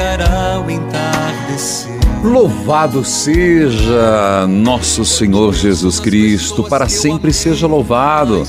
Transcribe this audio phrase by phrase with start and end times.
[0.00, 2.00] chegará o entardecer.
[2.24, 8.42] Louvado seja nosso Senhor Jesus Cristo, para sempre seja louvado.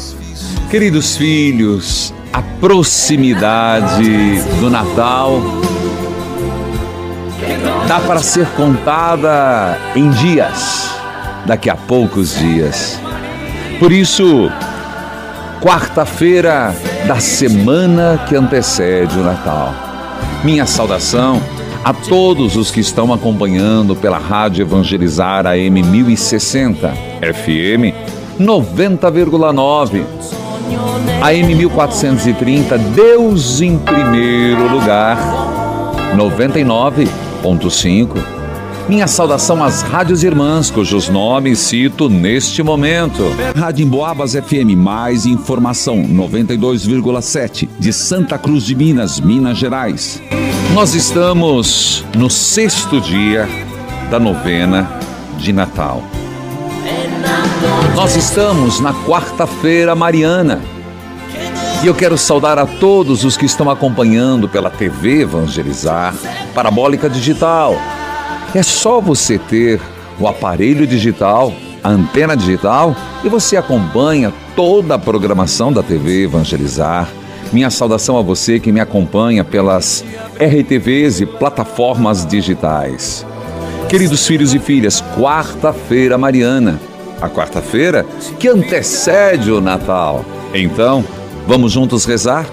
[0.70, 5.42] Queridos filhos, a proximidade do Natal
[7.88, 10.90] dá para ser contada em dias,
[11.46, 12.98] daqui a poucos dias.
[13.78, 14.50] Por isso,
[15.62, 16.74] quarta-feira
[17.06, 19.91] da semana que antecede o Natal.
[20.44, 21.40] Minha saudação
[21.84, 27.94] a todos os que estão acompanhando pela Rádio Evangelizar AM 1060, FM
[28.40, 30.04] 90,9,
[31.22, 35.16] AM 1430, Deus em primeiro lugar,
[36.16, 38.41] 99.5.
[38.92, 43.24] Minha saudação às rádios irmãs, cujos nomes cito neste momento.
[43.56, 50.22] Rádio Emboabas FM, mais informação, 92,7, de Santa Cruz de Minas, Minas Gerais.
[50.74, 53.48] Nós estamos no sexto dia
[54.10, 55.00] da novena
[55.38, 56.04] de Natal.
[57.96, 60.60] Nós estamos na quarta-feira mariana.
[61.82, 66.14] E eu quero saudar a todos os que estão acompanhando pela TV Evangelizar,
[66.54, 68.01] Parabólica Digital.
[68.54, 69.80] É só você ter
[70.20, 77.08] o aparelho digital, a antena digital, e você acompanha toda a programação da TV Evangelizar.
[77.54, 80.04] Minha saudação a você que me acompanha pelas
[80.36, 83.26] RTVs e plataformas digitais.
[83.88, 86.80] Queridos filhos e filhas, quarta-feira mariana,
[87.22, 88.06] a quarta-feira
[88.38, 90.26] que antecede o Natal.
[90.54, 91.06] Então,
[91.48, 92.46] vamos juntos rezar?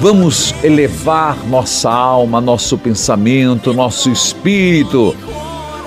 [0.00, 5.14] Vamos elevar nossa alma, nosso pensamento, nosso espírito.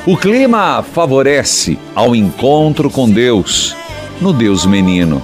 [0.06, 3.76] O clima favorece ao encontro com Deus,
[4.22, 5.20] no Deus menino.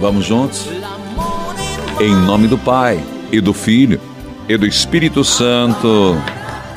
[0.00, 0.70] Vamos juntos?
[2.00, 2.98] Em nome do Pai,
[3.30, 4.00] e do Filho,
[4.48, 6.16] e do Espírito Santo.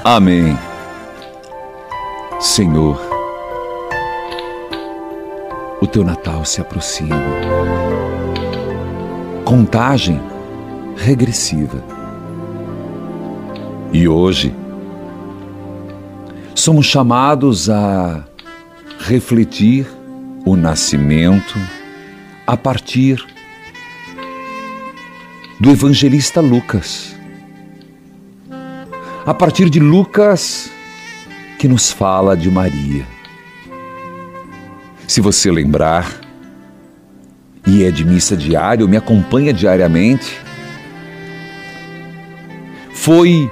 [0.03, 0.59] Amém.
[2.41, 2.99] Senhor,
[5.79, 7.15] o teu Natal se aproxima.
[9.45, 10.30] Contagem
[10.95, 11.83] regressiva.
[13.93, 14.53] E hoje,
[16.55, 18.25] somos chamados a
[18.99, 19.87] refletir
[20.45, 21.57] o nascimento
[22.45, 23.25] a partir
[25.59, 27.15] do evangelista Lucas.
[29.25, 30.71] A partir de Lucas,
[31.59, 33.05] que nos fala de Maria.
[35.07, 36.11] Se você lembrar,
[37.67, 40.39] e é de missa diária, ou me acompanha diariamente,
[43.01, 43.49] foi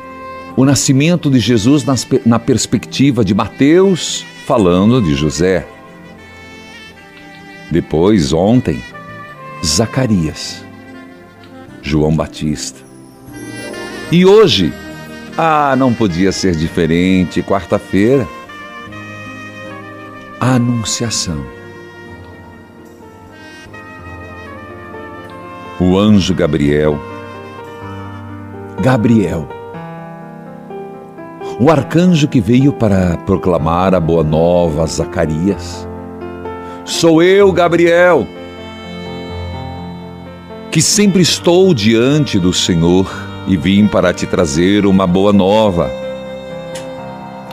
[0.55, 5.65] o nascimento de Jesus nas, na perspectiva de Mateus falando de José.
[7.71, 8.79] Depois, ontem,
[9.65, 10.63] Zacarias,
[11.81, 12.79] João Batista.
[14.11, 14.71] E hoje,
[15.35, 18.27] ah, não podia ser diferente, quarta-feira,
[20.39, 21.43] a Anunciação.
[25.79, 26.99] O anjo Gabriel
[28.81, 29.47] Gabriel,
[31.59, 35.87] o arcanjo que veio para proclamar a boa nova a Zacarias.
[36.85, 38.25] Sou eu, Gabriel,
[40.71, 43.11] que sempre estou diante do Senhor
[43.47, 45.91] e vim para te trazer uma boa nova.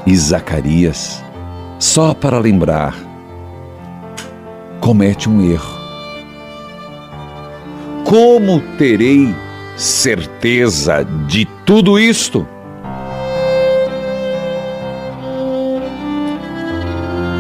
[0.07, 1.25] E Zacarias,
[1.79, 2.95] só para lembrar,
[4.81, 5.77] comete um erro.
[8.07, 9.35] como terei
[9.77, 12.47] certeza de tudo isto?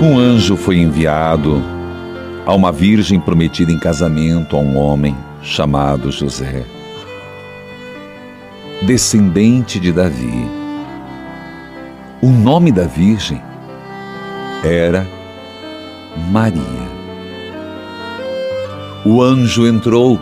[0.02, 1.62] Um anjo foi enviado
[2.44, 6.64] a uma virgem prometida em casamento a um homem chamado José,
[8.82, 10.46] descendente de Davi.
[12.20, 13.40] O nome da virgem
[14.62, 15.06] era
[16.30, 16.86] Maria.
[19.04, 20.20] O anjo entrou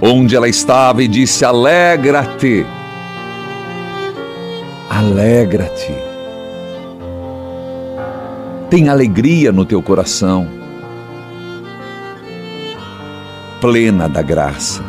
[0.00, 2.64] onde ela estava e disse: Alegra-te,
[4.88, 5.94] alegra-te.
[8.70, 10.46] Tem alegria no teu coração,
[13.60, 14.82] plena da graça.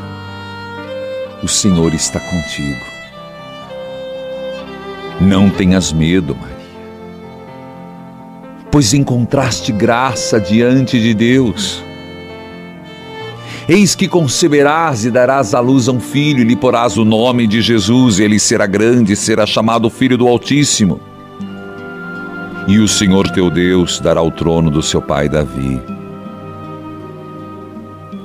[1.43, 2.85] O Senhor está contigo.
[5.19, 6.55] Não tenhas medo, Maria,
[8.71, 11.83] pois encontraste graça diante de Deus.
[13.67, 17.45] Eis que conceberás e darás à luz a um filho, e lhe porás o nome
[17.45, 20.99] de Jesus, e ele será grande, e será chamado Filho do Altíssimo.
[22.67, 25.81] E o Senhor teu Deus dará o trono do seu pai Davi.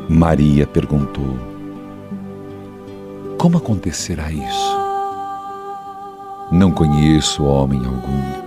[0.08, 1.36] Maria perguntou:
[3.36, 4.76] Como acontecerá isso?
[6.50, 8.46] Não conheço homem algum.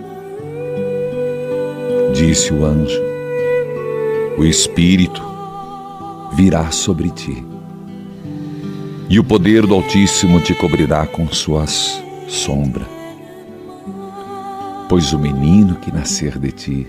[2.14, 3.00] Disse o anjo:
[4.38, 5.29] O Espírito
[6.42, 7.46] virá sobre ti,
[9.10, 12.88] e o poder do Altíssimo te cobrirá com suas sombra.
[14.88, 16.88] Pois o menino que nascer de ti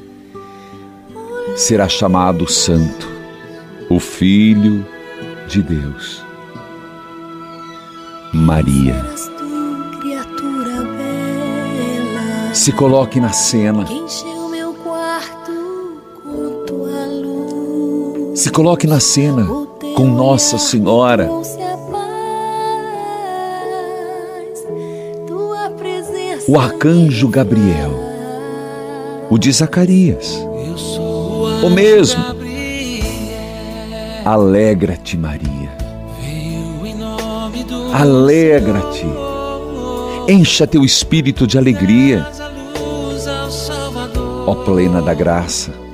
[1.56, 3.08] será chamado Santo,
[3.90, 4.86] o Filho
[5.48, 6.22] de Deus.
[8.32, 9.04] Maria.
[12.54, 13.84] Se coloque na cena.
[18.40, 19.46] Se coloque na cena
[19.94, 21.28] com Nossa Senhora.
[26.48, 27.92] O arcanjo Gabriel,
[29.28, 30.42] o de Zacarias,
[31.62, 32.24] o mesmo.
[34.24, 35.70] Alegra-te, Maria.
[37.92, 39.04] Alegra-te.
[40.26, 42.26] Encha teu espírito de alegria.
[44.46, 45.89] Ó plena da graça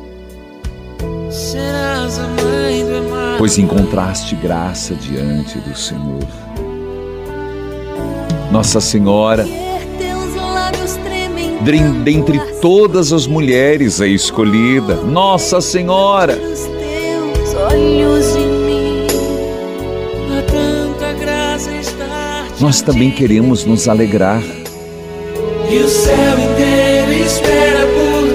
[3.47, 6.27] pois encontraste graça diante do Senhor.
[8.51, 9.47] Nossa Senhora,
[12.03, 16.37] dentre todas as mulheres é escolhida, Nossa Senhora.
[22.59, 24.43] Nós também queremos nos alegrar.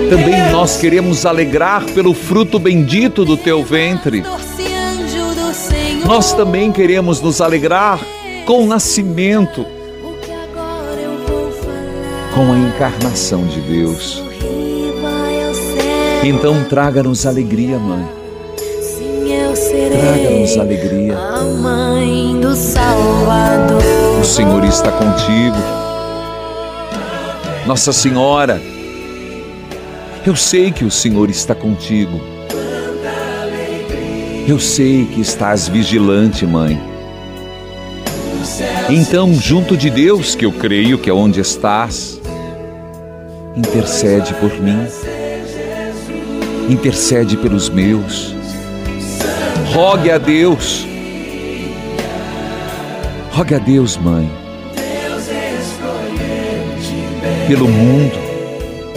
[0.09, 4.23] Também nós queremos alegrar pelo fruto bendito do teu ventre
[6.05, 7.99] nós também queremos nos alegrar
[8.45, 9.65] com o nascimento,
[12.33, 14.23] com a encarnação de Deus.
[16.23, 18.07] Então traga-nos alegria, mãe.
[19.99, 21.17] Traga-nos alegria.
[24.19, 25.57] O Senhor está contigo.
[27.65, 28.61] Nossa Senhora,
[30.25, 32.30] eu sei que o Senhor está contigo.
[34.51, 36.77] Eu sei que estás vigilante, mãe.
[38.89, 42.19] Então, junto de Deus, que eu creio que é onde estás,
[43.55, 44.85] intercede por mim,
[46.69, 48.35] intercede pelos meus,
[49.73, 50.85] rogue a Deus,
[53.31, 54.29] rogue a Deus, mãe,
[57.47, 58.19] pelo mundo,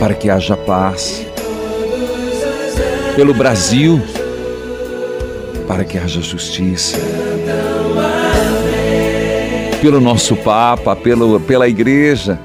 [0.00, 1.24] para que haja paz,
[3.14, 4.02] pelo Brasil,
[5.66, 6.96] para que haja justiça.
[9.80, 12.38] Pelo nosso Papa, pelo, pela Igreja.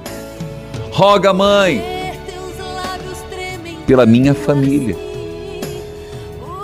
[0.92, 1.82] Roga, Mãe,
[3.88, 4.96] pela minha família.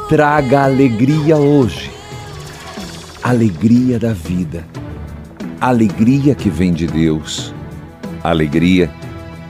[0.10, 1.90] Traga alegria hoje,
[3.24, 4.64] alegria da vida,
[5.60, 7.54] alegria que vem de Deus,
[8.24, 8.92] alegria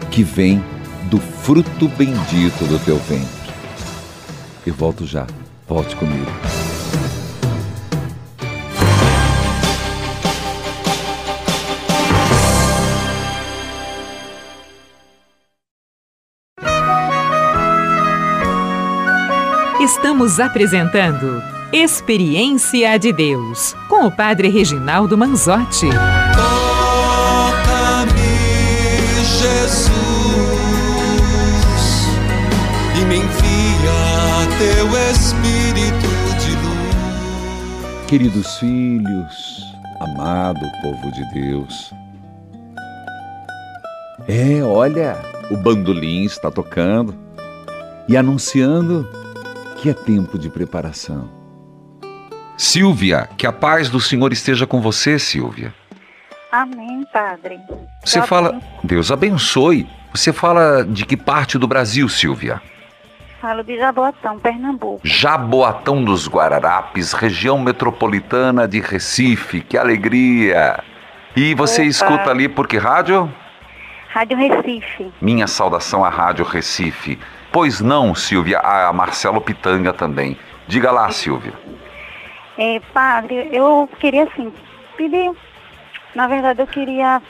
[0.10, 0.64] que vem
[1.10, 3.54] do fruto bendito do teu ventre.
[4.66, 5.28] Eu volto já,
[5.68, 6.32] volte comigo.
[19.98, 25.88] Estamos apresentando Experiência de Deus com o Padre Reginaldo Manzotti.
[27.16, 28.12] Toca-me,
[29.24, 29.92] Jesus,
[32.94, 36.10] e me envia teu Espírito
[36.40, 38.06] de luz.
[38.06, 39.64] Queridos filhos,
[40.02, 41.94] amado povo de Deus.
[44.28, 45.18] É, olha,
[45.50, 47.16] o bandolim está tocando
[48.10, 49.08] e anunciando
[49.86, 51.30] que é tempo de preparação.
[52.58, 55.72] Silvia, que a paz do Senhor esteja com você, Silvia.
[56.52, 57.60] Amém, Padre.
[58.04, 59.88] Você fala, Deus abençoe.
[60.12, 62.60] Você fala de que parte do Brasil, Silvia?
[63.40, 65.02] Falo de Jaboatão, Pernambuco.
[65.04, 69.62] Jaboatão dos Guararapes, região metropolitana de Recife.
[69.62, 70.84] Que alegria!
[71.36, 71.90] E você Opa.
[71.92, 73.32] escuta ali por que rádio?
[74.10, 75.14] Rádio Recife.
[75.22, 77.20] Minha saudação à Rádio Recife.
[77.56, 80.38] Pois não, Silvia, a Marcelo Pitanga também.
[80.68, 81.54] Diga lá, Silvia.
[82.58, 84.52] É, padre, eu queria assim,
[84.98, 85.32] pedir.
[86.14, 87.22] Na verdade, eu queria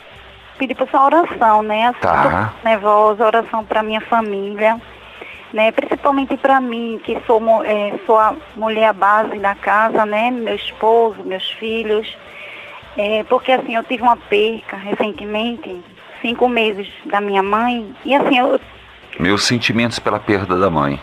[0.57, 1.89] pedir para sua oração, né?
[1.89, 2.53] Assim, Tá.
[2.63, 4.81] nervosa, oração para minha família,
[5.53, 5.71] né?
[5.71, 10.31] Principalmente para mim, que sou, é, sou a mulher base da casa, né?
[10.31, 12.17] Meu esposo, meus filhos.
[12.97, 15.83] É, porque assim, eu tive uma perca recentemente,
[16.19, 18.59] cinco meses da minha mãe, e assim, eu,
[19.19, 20.99] Meus sentimentos pela perda da mãe.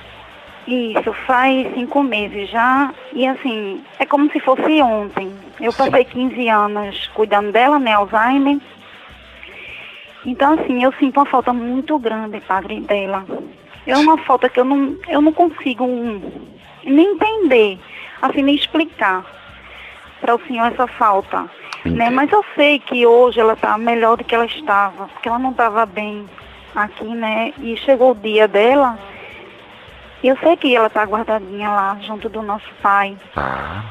[0.66, 2.92] Isso, faz cinco meses já.
[3.12, 5.32] E assim, é como se fosse ontem.
[5.60, 8.58] Eu passei 15 anos cuidando dela, né, Alzheimer.
[10.24, 13.24] Então, assim, eu sinto uma falta muito grande, padre, dela.
[13.86, 15.84] É uma falta que eu não, eu não consigo
[16.84, 17.80] nem entender,
[18.20, 19.24] assim, nem explicar
[20.20, 21.50] para o senhor essa falta.
[21.84, 22.08] Né?
[22.10, 25.50] Mas eu sei que hoje ela está melhor do que ela estava, porque ela não
[25.50, 26.28] estava bem
[26.74, 27.52] aqui, né?
[27.58, 28.98] E chegou o dia dela,
[30.22, 33.16] e eu sei que ela está guardadinha lá, junto do nosso pai.
[33.34, 33.84] Tá.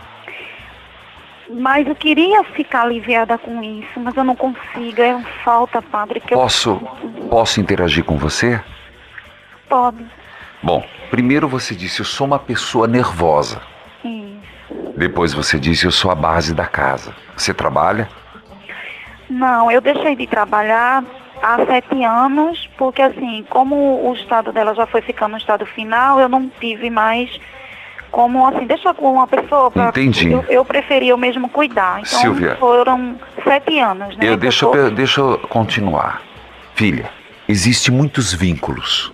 [1.50, 5.02] Mas eu queria ficar aliviada com isso, mas eu não consigo.
[5.02, 6.78] É uma falta, padre, que Posso,
[7.30, 8.56] posso interagir com você?
[8.56, 8.62] eu
[9.68, 10.06] pode.
[10.64, 13.62] Bom, primeiro você disse eu sou uma pessoa nervosa.
[14.04, 14.94] Isso.
[14.96, 17.14] Depois você disse eu sou a base da casa.
[17.36, 18.08] Você trabalha?
[19.30, 21.04] Não, eu deixei de trabalhar
[21.42, 26.20] há sete anos, porque assim, como o estado dela já foi ficando no estado final,
[26.20, 27.40] eu não tive mais
[28.12, 30.32] como assim, deixa com uma pessoa para Entendi.
[30.32, 32.02] eu, eu preferi eu mesmo cuidar.
[32.02, 32.58] Então Silvia.
[32.58, 34.28] foram sete anos, né?
[34.28, 36.22] Eu, deixa, eu, deixa eu continuar.
[36.76, 37.10] Filha,
[37.48, 39.14] existem muitos vínculos.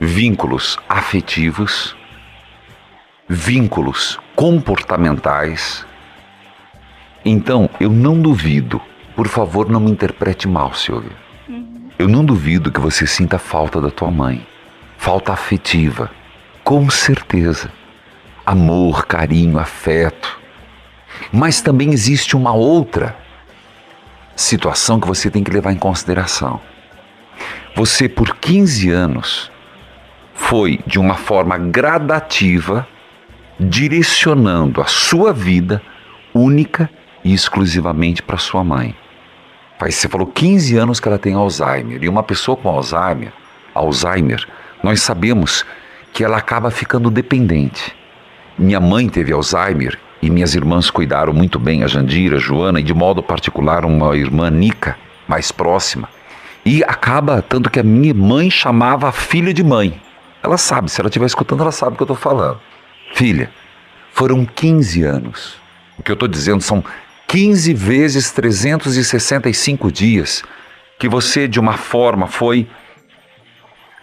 [0.00, 1.94] Vínculos afetivos,
[3.28, 5.86] vínculos comportamentais.
[7.22, 8.80] Então, eu não duvido,
[9.14, 11.12] por favor, não me interprete mal, Silvia.
[12.00, 14.46] Eu não duvido que você sinta falta da tua mãe.
[14.96, 16.10] Falta afetiva.
[16.64, 17.70] Com certeza.
[18.46, 20.40] Amor, carinho, afeto.
[21.30, 23.14] Mas também existe uma outra
[24.34, 26.58] situação que você tem que levar em consideração.
[27.76, 29.52] Você, por 15 anos,
[30.32, 32.88] foi de uma forma gradativa
[33.58, 35.82] direcionando a sua vida
[36.32, 36.88] única
[37.22, 38.96] e exclusivamente para sua mãe.
[39.88, 42.02] Você falou 15 anos que ela tem Alzheimer.
[42.02, 43.32] E uma pessoa com Alzheimer,
[43.74, 44.46] Alzheimer,
[44.82, 45.64] nós sabemos
[46.12, 47.94] que ela acaba ficando dependente.
[48.58, 52.82] Minha mãe teve Alzheimer e minhas irmãs cuidaram muito bem, a Jandira, a Joana e
[52.82, 54.96] de modo particular uma irmã Nica,
[55.26, 56.08] mais próxima.
[56.64, 59.98] E acaba tanto que a minha mãe chamava a filha de mãe.
[60.42, 62.60] Ela sabe, se ela estiver escutando, ela sabe o que eu estou falando.
[63.14, 63.50] Filha,
[64.12, 65.58] foram 15 anos.
[65.98, 66.84] O que eu estou dizendo são
[67.30, 70.42] 15 vezes 365 dias
[70.98, 72.68] que você, de uma forma, foi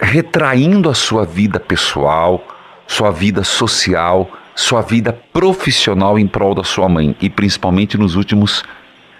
[0.00, 2.42] retraindo a sua vida pessoal,
[2.86, 8.64] sua vida social, sua vida profissional em prol da sua mãe e principalmente nos últimos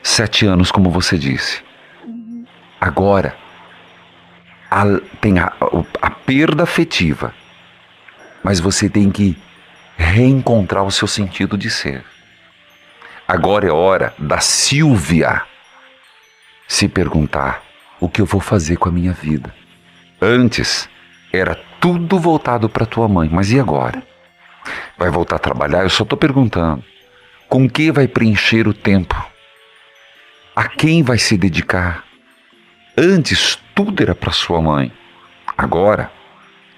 [0.02, 1.60] sete anos, como você disse.
[2.80, 3.36] Agora,
[4.70, 4.84] a,
[5.20, 5.52] tem a,
[6.00, 7.34] a perda afetiva,
[8.42, 9.36] mas você tem que
[9.98, 12.02] reencontrar o seu sentido de ser.
[13.30, 15.42] Agora é hora da Silvia
[16.66, 17.62] se perguntar
[18.00, 19.54] o que eu vou fazer com a minha vida.
[20.18, 20.88] Antes
[21.30, 24.02] era tudo voltado para tua mãe, mas e agora?
[24.96, 25.82] Vai voltar a trabalhar?
[25.82, 26.82] Eu só estou perguntando.
[27.50, 29.14] Com que vai preencher o tempo?
[30.56, 32.04] A quem vai se dedicar?
[32.96, 34.90] Antes tudo era para sua mãe.
[35.54, 36.10] Agora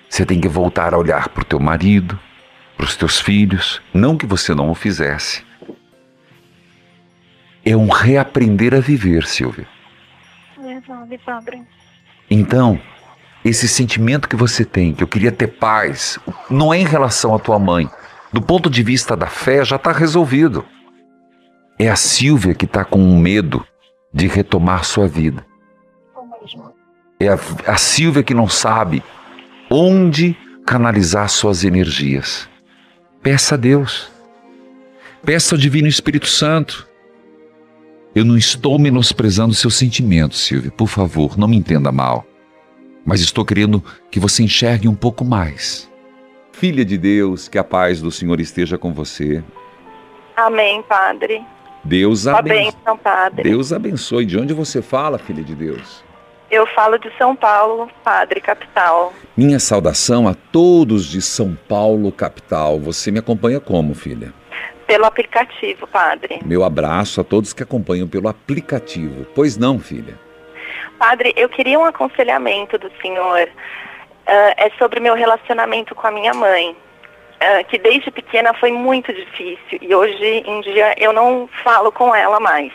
[0.08, 2.18] você tem que voltar a olhar para o teu marido,
[2.76, 5.48] para os teus filhos, não que você não o fizesse.
[7.64, 9.66] É um reaprender a viver, Silvia.
[10.58, 11.62] Verdade, padre.
[12.30, 12.80] Então,
[13.44, 17.38] esse sentimento que você tem, que eu queria ter paz, não é em relação à
[17.38, 17.88] tua mãe.
[18.32, 20.64] Do ponto de vista da fé, já está resolvido.
[21.78, 23.66] É a Silvia que está com medo
[24.12, 25.44] de retomar sua vida.
[27.18, 29.02] É a, a Silvia que não sabe
[29.70, 30.36] onde
[30.66, 32.48] canalizar suas energias.
[33.22, 34.10] Peça a Deus.
[35.24, 36.86] Peça ao Divino Espírito Santo.
[38.14, 40.70] Eu não estou menosprezando seus sentimentos, Silvia.
[40.72, 42.26] Por favor, não me entenda mal.
[43.04, 45.88] Mas estou querendo que você enxergue um pouco mais.
[46.52, 49.42] Filha de Deus, que a paz do Senhor esteja com você.
[50.36, 51.40] Amém, Padre.
[51.84, 52.98] Deus abençoe.
[53.02, 53.42] Padre.
[53.44, 54.26] Deus abençoe.
[54.26, 56.04] De onde você fala, filha de Deus?
[56.50, 59.12] Eu falo de São Paulo, Padre, capital.
[59.36, 62.80] Minha saudação a todos de São Paulo, capital.
[62.80, 64.34] Você me acompanha como, filha?
[64.90, 66.40] Pelo aplicativo, Padre.
[66.44, 69.24] Meu abraço a todos que acompanham pelo aplicativo.
[69.36, 70.18] Pois não, filha?
[70.98, 73.42] Padre, eu queria um aconselhamento do senhor.
[73.46, 76.70] Uh, é sobre meu relacionamento com a minha mãe.
[76.70, 82.12] Uh, que desde pequena foi muito difícil e hoje em dia eu não falo com
[82.12, 82.72] ela mais.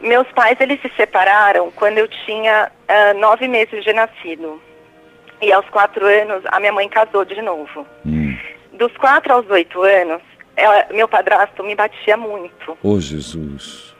[0.00, 4.62] Meus pais, eles se separaram quando eu tinha uh, nove meses de nascido.
[5.42, 7.84] E aos quatro anos, a minha mãe casou de novo.
[8.06, 8.38] Hum.
[8.74, 10.22] Dos quatro aos oito anos,
[10.58, 12.76] ela, meu padrasto me batia muito.
[12.82, 13.94] Oh, Jesus.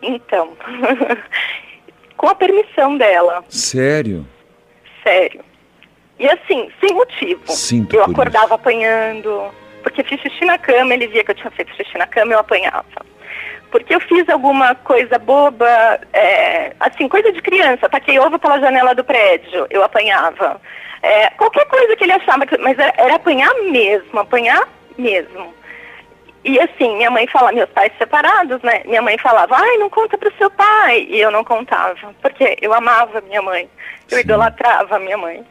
[0.00, 0.56] Então,
[2.16, 3.44] com a permissão dela.
[3.48, 4.26] Sério?
[5.02, 5.44] Sério.
[6.18, 7.42] E assim, sem motivo.
[7.48, 8.54] Sinto eu acordava isso.
[8.54, 9.50] apanhando,
[9.82, 12.38] porque fiz xixi na cama, ele via que eu tinha feito xixi na cama, eu
[12.38, 12.84] apanhava
[13.70, 18.94] porque eu fiz alguma coisa boba, é, assim, coisa de criança, taquei ovo pela janela
[18.94, 20.60] do prédio, eu apanhava.
[21.02, 25.54] É, qualquer coisa que ele achava, que, mas era, era, apanhar mesmo, apanhar mesmo.
[26.44, 28.82] E assim, minha mãe fala, meus pais separados, né?
[28.84, 31.06] Minha mãe falava, ai, não conta pro seu pai.
[31.10, 33.68] E eu não contava, porque eu amava minha mãe,
[34.10, 34.24] eu Sim.
[34.24, 35.44] idolatrava minha mãe.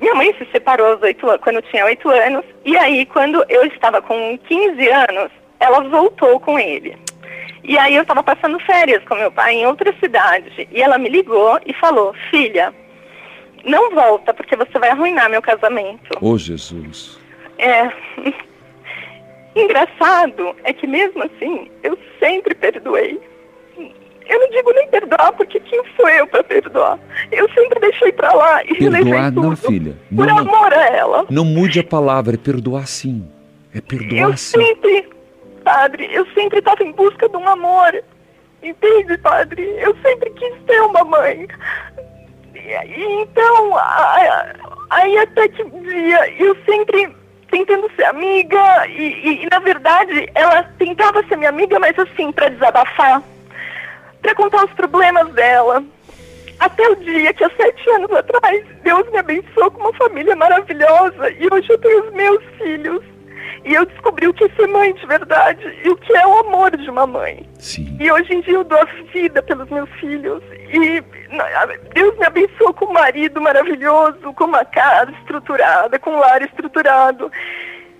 [0.00, 3.64] Minha mãe se separou aos 8, quando eu tinha oito anos, e aí quando eu
[3.66, 6.96] estava com 15 anos, ela voltou com ele.
[7.62, 10.66] E aí eu estava passando férias com meu pai em outra cidade.
[10.72, 12.74] E ela me ligou e falou, filha,
[13.64, 16.10] não volta porque você vai arruinar meu casamento.
[16.20, 17.20] Ô oh, Jesus.
[17.58, 17.92] É.
[19.54, 23.20] Engraçado é que mesmo assim eu sempre perdoei.
[24.28, 27.00] Eu não digo nem perdoar, porque quem sou eu para perdoar?
[27.32, 29.96] Eu sempre deixei para lá e Perdoar não, filha.
[30.14, 31.26] Por não, amor a ela.
[31.28, 33.28] Não mude a palavra, é perdoar sim.
[33.74, 34.60] É perdoar eu sim.
[34.64, 35.08] Sempre
[35.64, 36.08] padre.
[36.12, 38.02] Eu sempre estava em busca de um amor.
[38.62, 39.62] Entende, padre?
[39.78, 41.48] Eu sempre quis ter uma mãe.
[42.54, 43.76] E, então,
[44.90, 47.10] aí até que dia eu sempre
[47.50, 52.32] tentando ser amiga e, e, e, na verdade ela tentava ser minha amiga, mas assim,
[52.32, 53.22] para desabafar,
[54.22, 55.82] para contar os problemas dela.
[56.58, 61.30] Até o dia que há sete anos atrás, Deus me abençoou com uma família maravilhosa
[61.30, 63.02] e hoje eu tenho os meus filhos.
[63.64, 66.38] E eu descobri o que é ser mãe de verdade e o que é o
[66.40, 67.46] amor de uma mãe.
[67.58, 67.96] Sim.
[68.00, 70.42] E hoje em dia eu dou a vida pelos meus filhos.
[70.72, 71.02] E
[71.94, 77.30] Deus me abençoou com um marido maravilhoso, com uma casa estruturada, com um lar estruturado.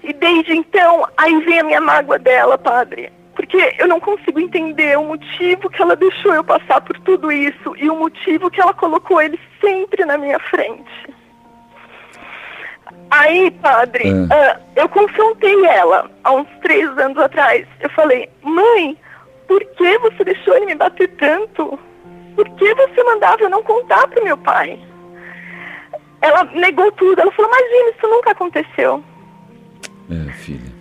[0.02, 3.12] E desde então, aí vem a minha mágoa dela, padre.
[3.34, 7.74] Porque eu não consigo entender o motivo que ela deixou eu passar por tudo isso
[7.76, 11.19] e o motivo que ela colocou ele sempre na minha frente.
[13.10, 14.12] Aí, padre, é.
[14.12, 17.66] uh, eu confrontei ela há uns três anos atrás.
[17.80, 18.96] Eu falei, mãe,
[19.48, 21.78] por que você deixou ele me bater tanto?
[22.36, 24.78] Por que você mandava eu não contar pro meu pai?
[26.22, 27.20] Ela negou tudo.
[27.20, 29.04] Ela falou, imagina, isso nunca aconteceu.
[30.10, 30.80] É, filha.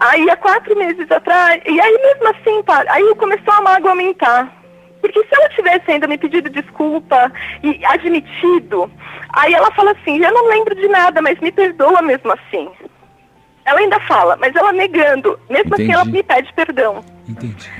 [0.00, 4.63] Aí, há quatro meses atrás, e aí mesmo assim, padre, aí começou a mágoa aumentar.
[5.04, 7.30] Porque se ela tivesse ainda me pedido desculpa
[7.62, 8.90] e admitido,
[9.34, 12.70] aí ela fala assim, eu não lembro de nada, mas me perdoa mesmo assim.
[13.66, 15.82] Ela ainda fala, mas ela negando, mesmo Entendi.
[15.82, 17.04] assim ela me pede perdão.
[17.28, 17.70] Entendi.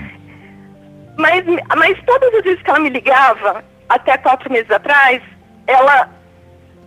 [1.16, 5.22] Mas, mas todas as vezes que ela me ligava, até quatro meses atrás,
[5.66, 6.10] ela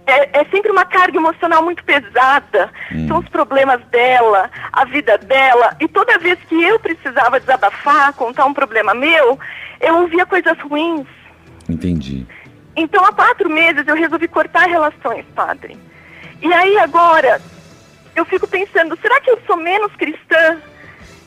[0.06, 2.70] é, é, sempre uma carga emocional muito pesada.
[2.94, 3.08] Hum.
[3.08, 5.76] São os problemas dela, a vida dela.
[5.80, 9.40] E toda vez que eu precisava desabafar, contar um problema meu,
[9.80, 11.08] eu ouvia coisas ruins.
[11.70, 12.26] Entendi.
[12.76, 15.78] Então, há quatro meses eu resolvi cortar relações, padre.
[16.42, 17.42] E aí agora,
[18.16, 20.62] eu fico pensando, será que eu sou menos cristã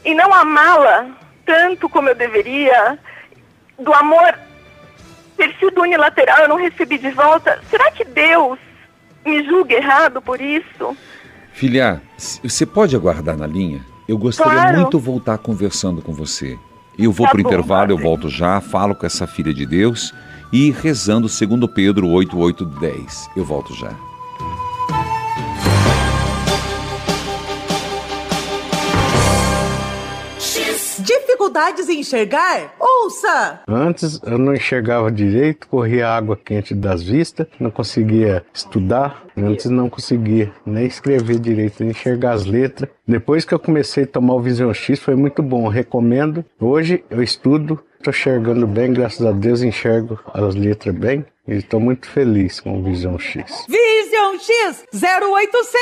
[0.05, 1.09] e não amá-la
[1.45, 2.99] tanto como eu deveria?
[3.79, 4.35] Do amor
[5.37, 7.61] ter sido unilateral, eu não recebi de volta.
[7.71, 8.59] Será que Deus
[9.25, 10.97] me julga errado por isso?
[11.53, 13.81] Filha, você pode aguardar na linha?
[14.07, 14.81] Eu gostaria claro.
[14.81, 16.59] muito de voltar conversando com você.
[17.01, 17.95] Eu vou tá para o intervalo, padre.
[17.95, 20.13] eu volto já, falo com essa filha de Deus
[20.53, 23.31] e rezando segundo Pedro 8810.
[23.37, 24.10] Eu volto já.
[31.41, 32.75] Dificuldades em enxergar?
[32.79, 33.61] Ouça!
[33.67, 39.89] Antes eu não enxergava direito, corria água quente das vistas, não conseguia estudar, antes não
[39.89, 42.91] conseguia nem escrever direito, nem enxergar as letras.
[43.09, 46.45] Depois que eu comecei a tomar o Vision X foi muito bom, recomendo.
[46.61, 51.25] Hoje eu estudo, estou enxergando bem, graças a Deus enxergo as letras bem.
[51.49, 53.65] E estou muito feliz com o Vision X.
[53.67, 55.73] Vision X 0800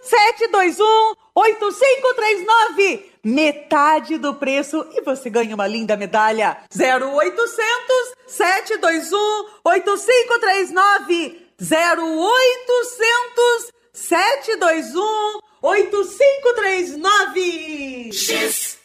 [0.00, 3.13] 721 8539.
[3.24, 6.58] Metade do preço e você ganha uma linda medalha.
[6.78, 11.48] 0800 721 8539.
[11.58, 18.12] 0800 721 8539.
[18.12, 18.78] X.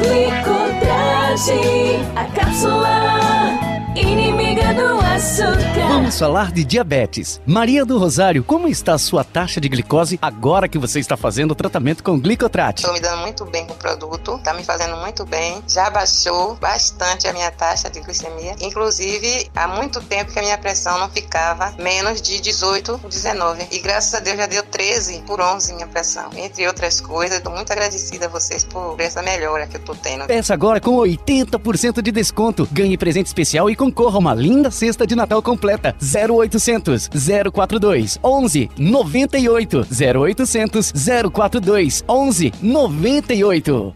[0.00, 5.88] Glicotragem, a cápsula inimiga do açúcar.
[5.88, 7.40] Vamos falar de diabetes.
[7.44, 11.52] Maria do Rosário, como está a sua taxa de glicose agora que você está fazendo
[11.52, 12.80] o tratamento com glicotrate?
[12.80, 15.62] Estou me dando muito bem com o produto, está me fazendo muito bem.
[15.68, 18.54] Já baixou bastante a minha taxa de glicemia.
[18.60, 23.66] Inclusive, há muito tempo que a minha pressão não ficava menos de 18, 19.
[23.72, 26.30] E graças a Deus já deu 13 por 11 minha pressão.
[26.36, 30.26] Entre outras coisas, estou muito agradecida a vocês por essa melhora que eu estou tendo.
[30.26, 32.68] Peça agora com 80% de desconto.
[32.70, 35.96] Ganhe presente especial e concorra a uma linda cesta de Natal completa.
[36.02, 37.08] 0800
[37.50, 40.92] 042 11 98 0800
[41.32, 43.94] 042 11 98.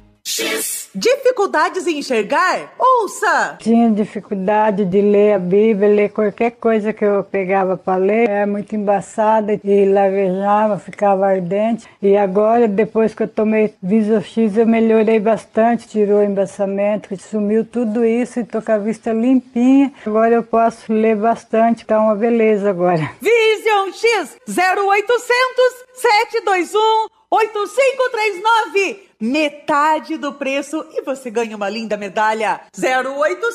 [0.95, 2.73] Dificuldades em enxergar?
[2.79, 3.57] Ouça!
[3.59, 8.31] Tinha dificuldade de ler a Bíblia, ler qualquer coisa que eu pegava para ler.
[8.31, 11.89] Era muito embaçada e lavejava, ficava ardente.
[12.01, 15.89] E agora, depois que eu tomei Viso X, eu melhorei bastante.
[15.89, 19.93] Tirou o embaçamento, sumiu tudo isso e tô com a vista limpinha.
[20.07, 23.11] Agora eu posso ler bastante, tá uma beleza agora.
[23.21, 25.25] Vision X 0800
[25.95, 32.61] 721 8539 metade do preço e você ganha uma linda medalha.
[32.77, 33.55] 0800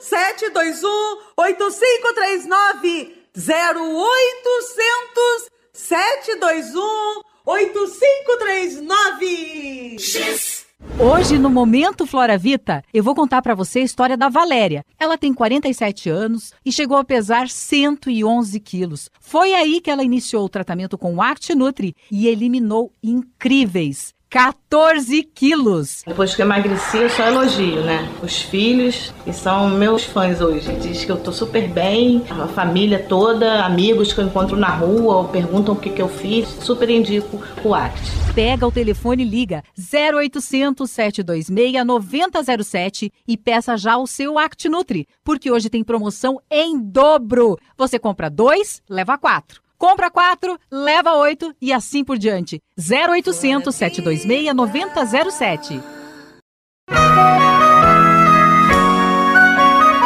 [0.00, 0.88] 721
[1.36, 10.66] 8539 0800 721 8539 X
[10.98, 14.84] Hoje, no Momento Flora Vita, eu vou contar para você a história da Valéria.
[14.98, 19.10] Ela tem 47 anos e chegou a pesar 111 quilos.
[19.20, 25.24] Foi aí que ela iniciou o tratamento com o Act Nutri e eliminou incríveis 14
[25.24, 26.04] quilos.
[26.06, 28.08] Depois que eu emagreci, eu só elogio, né?
[28.22, 33.04] Os filhos, que são meus fãs hoje, diz que eu tô super bem, a família
[33.08, 36.88] toda, amigos que eu encontro na rua, ou perguntam o que, que eu fiz, super
[36.88, 38.00] indico o ACT.
[38.32, 45.08] Pega o telefone e liga 0800 726 9007 e peça já o seu ACT Nutri,
[45.24, 47.58] porque hoje tem promoção em dobro.
[47.76, 49.60] Você compra dois, leva quatro.
[49.80, 52.60] Compra 4, leva 8 e assim por diante.
[52.78, 55.80] 0800 726 9007.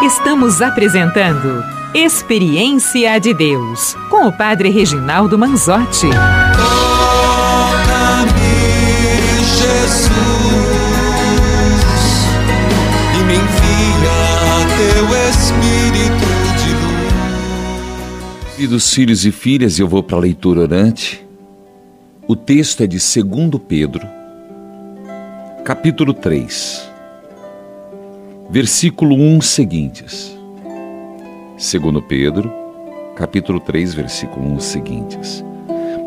[0.07, 6.07] Estamos apresentando Experiência de Deus com o Padre Reginaldo Manzotti.
[6.57, 7.75] Toca-me,
[9.45, 10.34] Jesus,
[18.65, 21.23] Queridos filhos e filhas, eu vou para a leitura orante.
[22.27, 24.09] O texto é de 2 Pedro,
[25.67, 26.91] capítulo 3,
[28.49, 30.35] versículo 1 seguintes.
[31.59, 32.51] 2 Pedro,
[33.15, 35.45] capítulo 3, versículo 1 seguintes.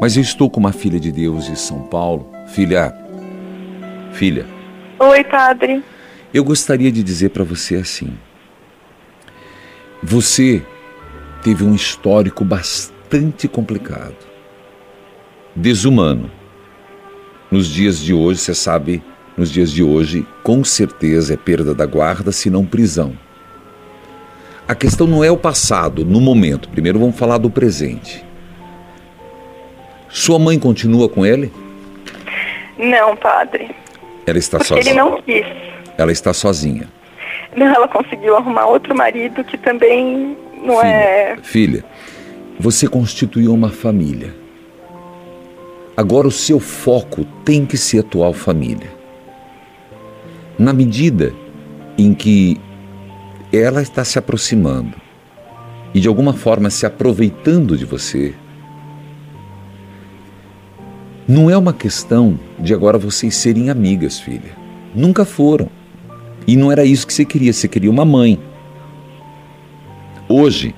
[0.02, 2.28] Mas eu estou com uma filha de Deus de São Paulo.
[2.48, 2.91] Filha,
[4.13, 4.48] filha.
[4.98, 5.84] Oi, padre.
[6.34, 8.17] Eu gostaria de dizer para você assim.
[10.02, 10.65] Você
[11.47, 14.17] teve um histórico bastante complicado,
[15.55, 16.29] desumano.
[17.49, 19.01] Nos dias de hoje, você sabe,
[19.38, 23.17] nos dias de hoje, com certeza é perda da guarda, se não prisão.
[24.67, 26.67] A questão não é o passado, no momento.
[26.67, 28.25] Primeiro vamos falar do presente.
[30.10, 31.49] Sua mãe continua com ele?
[32.77, 33.73] Não, padre.
[34.25, 34.91] Ela está Porque sozinha.
[34.91, 35.45] ele não quis.
[35.97, 36.89] Ela está sozinha.
[37.55, 41.38] Não, ela conseguiu arrumar outro marido que também não filha, é.
[41.41, 41.86] Filha,
[42.60, 44.34] você constituiu uma família.
[45.96, 48.91] Agora o seu foco tem que ser a atual família.
[50.58, 51.34] Na medida
[51.98, 52.60] em que
[53.52, 54.93] ela está se aproximando
[55.93, 58.34] e de alguma forma se aproveitando de você,
[61.28, 64.56] não é uma questão de agora vocês serem amigas, filha.
[64.96, 65.70] Nunca foram.
[66.48, 68.39] E não era isso que você queria, você queria uma mãe.
[70.30, 70.76] Hoje,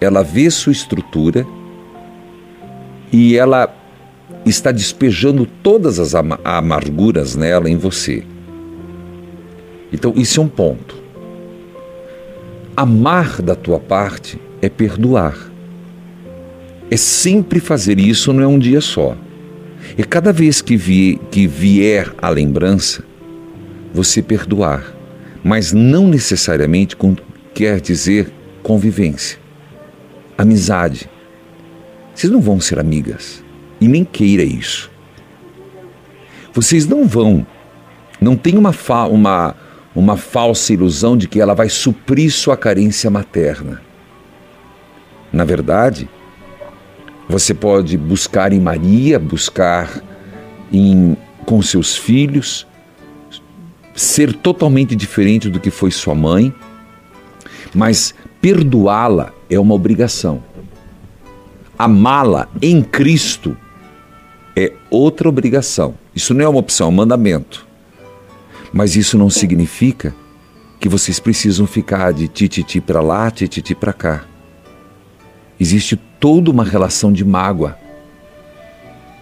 [0.00, 1.46] ela vê sua estrutura
[3.12, 3.74] e ela
[4.44, 8.24] está despejando todas as amarguras nela em você.
[9.92, 10.96] Então, isso é um ponto.
[12.76, 15.36] Amar da tua parte é perdoar.
[16.90, 19.16] É sempre fazer isso, não é um dia só.
[19.96, 23.04] E cada vez que, vi, que vier a lembrança,
[23.92, 24.94] você perdoar.
[25.44, 26.96] Mas não necessariamente
[27.54, 29.38] quer dizer convivência,
[30.36, 31.08] amizade.
[32.14, 33.42] Vocês não vão ser amigas.
[33.80, 34.90] E nem queira isso.
[36.52, 37.46] Vocês não vão.
[38.20, 39.56] Não tem uma, fa uma,
[39.94, 43.82] uma falsa ilusão de que ela vai suprir sua carência materna.
[45.32, 46.08] Na verdade,
[47.28, 50.02] você pode buscar em Maria, buscar
[50.70, 52.66] em, com seus filhos,
[53.94, 56.54] ser totalmente diferente do que foi sua mãe,
[57.74, 60.42] mas perdoá-la é uma obrigação.
[61.78, 63.56] Amá-la em Cristo
[64.56, 65.94] é outra obrigação.
[66.14, 67.64] Isso não é uma opção, é um mandamento.
[68.72, 70.12] Mas isso não significa
[70.80, 74.24] que vocês precisam ficar de tititi para lá, tititi para cá.
[75.58, 77.78] Existe toda uma relação de mágoa.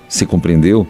[0.09, 0.87] Você compreendeu?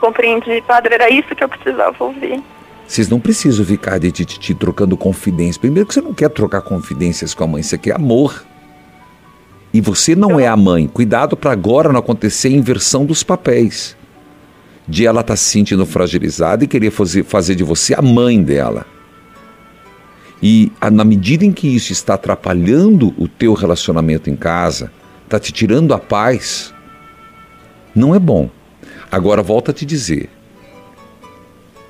[0.00, 2.42] Compreendi, padre, era isso que eu precisava ouvir.
[2.88, 5.58] Vocês não precisam ficar de tititi trocando confidências.
[5.58, 8.42] Primeiro que você não quer trocar confidências com a mãe, você quer amor.
[9.74, 10.88] E você não é a mãe.
[10.88, 13.94] Cuidado para agora não acontecer a inversão dos papéis.
[14.88, 18.42] De ela estar tá se sentindo fragilizada e querer fazer, fazer de você a mãe
[18.42, 18.86] dela.
[20.42, 24.90] E a, na medida em que isso está atrapalhando o teu relacionamento em casa,
[25.24, 26.72] está te tirando a paz,
[27.94, 28.48] não é bom.
[29.10, 30.30] Agora volta a te dizer,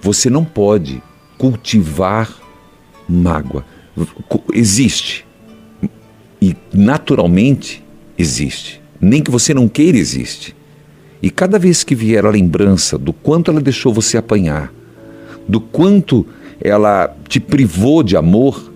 [0.01, 1.03] você não pode
[1.37, 2.33] cultivar
[3.09, 3.65] mágoa.
[4.53, 5.27] Existe.
[6.41, 7.85] E naturalmente
[8.17, 8.81] existe.
[9.01, 10.55] Nem que você não queira, existe.
[11.23, 14.73] E cada vez que vier a lembrança do quanto ela deixou você apanhar,
[15.49, 16.27] do quanto
[16.61, 18.73] ela te privou de amor,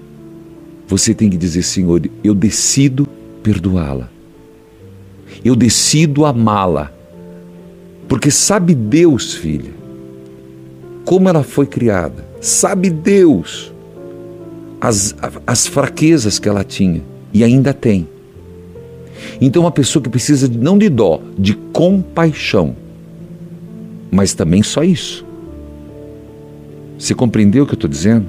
[0.86, 3.06] você tem que dizer: Senhor, eu decido
[3.42, 4.10] perdoá-la.
[5.44, 6.92] Eu decido amá-la.
[8.08, 9.70] Porque sabe Deus, filha,
[11.04, 12.24] como ela foi criada.
[12.40, 13.72] Sabe Deus
[14.80, 15.14] as,
[15.46, 18.08] as fraquezas que ela tinha e ainda tem.
[19.40, 22.74] Então, uma pessoa que precisa não de dó, de compaixão,
[24.10, 25.24] mas também só isso.
[26.98, 28.26] Você compreendeu o que eu estou dizendo?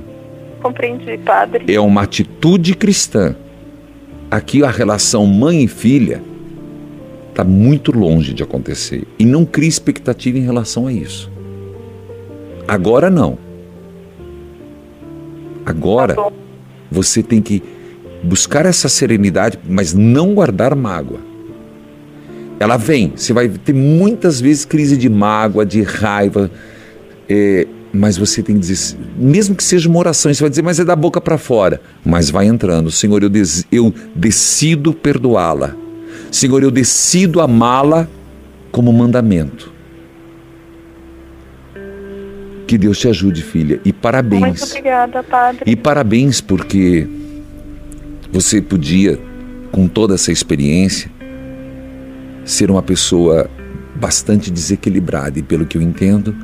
[0.61, 1.73] Compreendi, padre.
[1.73, 3.35] É uma atitude cristã.
[4.29, 6.23] Aqui a relação mãe e filha
[7.29, 9.03] está muito longe de acontecer.
[9.17, 11.32] E não crie expectativa em relação a isso.
[12.67, 13.37] Agora não.
[15.65, 16.31] Agora tá
[16.91, 17.63] você tem que
[18.23, 21.19] buscar essa serenidade, mas não guardar mágoa.
[22.59, 26.49] Ela vem, você vai ter muitas vezes crise de mágoa, de raiva,
[27.27, 30.79] é, mas você tem que dizer, mesmo que seja uma oração, você vai dizer, mas
[30.79, 35.75] é da boca para fora, mas vai entrando, Senhor, eu, des, eu decido perdoá-la,
[36.31, 38.07] Senhor, eu decido amá-la
[38.71, 39.73] como mandamento.
[42.67, 44.41] Que Deus te ajude, filha, e parabéns.
[44.41, 45.63] Muito obrigada, Padre.
[45.65, 47.07] E parabéns porque
[48.31, 49.19] você podia,
[49.71, 51.11] com toda essa experiência,
[52.45, 53.49] ser uma pessoa
[53.95, 56.35] bastante desequilibrada e, pelo que eu entendo,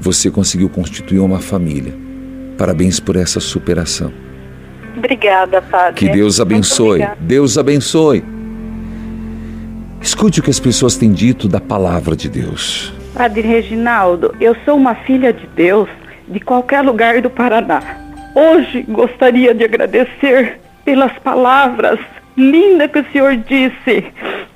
[0.00, 1.94] você conseguiu constituir uma família.
[2.58, 4.12] Parabéns por essa superação.
[4.96, 5.94] Obrigada, Padre.
[5.94, 7.00] Que Deus abençoe.
[7.20, 8.24] Deus abençoe.
[10.00, 12.92] Escute o que as pessoas têm dito da palavra de Deus.
[13.14, 15.88] Padre Reginaldo, eu sou uma filha de Deus
[16.28, 17.82] de qualquer lugar do Paraná.
[18.34, 21.98] Hoje gostaria de agradecer pelas palavras
[22.36, 24.06] lindas que o Senhor disse.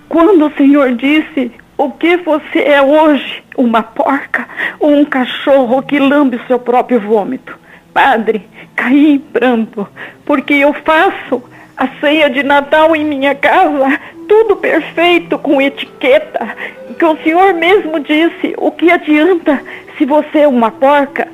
[0.09, 3.43] Quando o Senhor disse: O que você é hoje?
[3.57, 4.47] Uma porca
[4.79, 7.59] ou um cachorro que lambe seu próprio vômito?
[7.93, 9.87] Padre, caí em pranto,
[10.25, 11.43] porque eu faço
[11.77, 16.57] a ceia de Natal em minha casa, tudo perfeito, com etiqueta,
[16.99, 19.61] que o Senhor mesmo disse: O que adianta
[19.97, 21.29] se você é uma porca?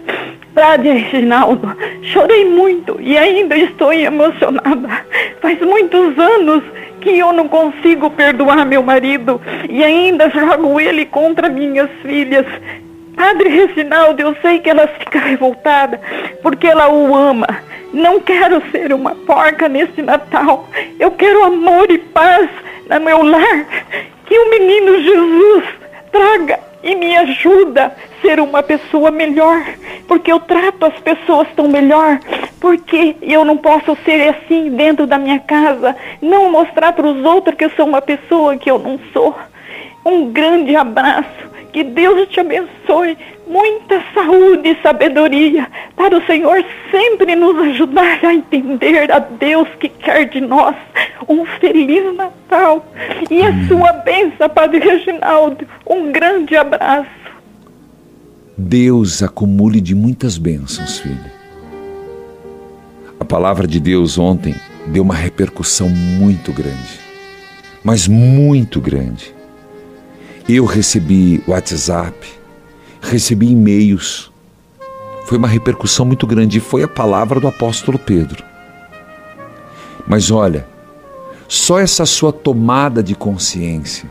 [0.55, 4.89] Padre Reginaldo, chorei muito e ainda estou emocionada.
[5.41, 6.63] Faz muitos anos
[7.01, 12.47] que eu não consigo perdoar meu marido e ainda jogo ele contra minhas filhas.
[13.21, 16.01] Padre Reginaldo, eu sei que ela fica revoltada
[16.43, 17.47] porque ela o ama.
[17.93, 20.67] Não quero ser uma porca neste Natal.
[20.99, 22.49] Eu quero amor e paz
[22.89, 23.67] no meu lar.
[24.25, 25.65] Que o menino Jesus
[26.11, 29.67] traga e me ajuda a ser uma pessoa melhor,
[30.09, 32.19] porque eu trato as pessoas tão melhor,
[32.59, 37.55] porque eu não posso ser assim dentro da minha casa, não mostrar para os outros
[37.55, 39.37] que eu sou uma pessoa que eu não sou.
[40.07, 43.17] Um grande abraço, Que Deus te abençoe.
[43.47, 49.89] Muita saúde e sabedoria para o Senhor sempre nos ajudar a entender a Deus que
[49.89, 50.77] quer de nós
[51.29, 52.87] um feliz Natal.
[53.31, 55.67] E a sua bênção, Padre Reginaldo.
[55.87, 57.09] Um grande abraço.
[58.57, 61.33] Deus acumule de muitas bênçãos, filha.
[63.19, 64.55] A palavra de Deus ontem
[64.87, 67.01] deu uma repercussão muito grande,
[67.83, 69.35] mas muito grande.
[70.49, 72.15] Eu recebi WhatsApp,
[73.01, 74.31] recebi e-mails.
[75.27, 78.43] Foi uma repercussão muito grande e foi a palavra do apóstolo Pedro.
[80.07, 80.67] Mas olha,
[81.47, 84.11] só essa sua tomada de consciência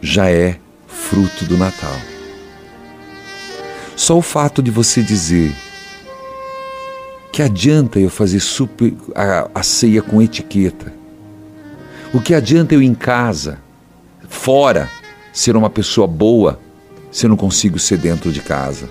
[0.00, 1.96] já é fruto do Natal.
[3.96, 5.54] Só o fato de você dizer
[7.32, 10.92] que adianta eu fazer super, a, a ceia com etiqueta?
[12.12, 13.58] O que adianta eu em casa,
[14.28, 14.88] fora,
[15.32, 16.58] ser uma pessoa boa
[17.10, 18.88] se eu não consigo ser dentro de casa?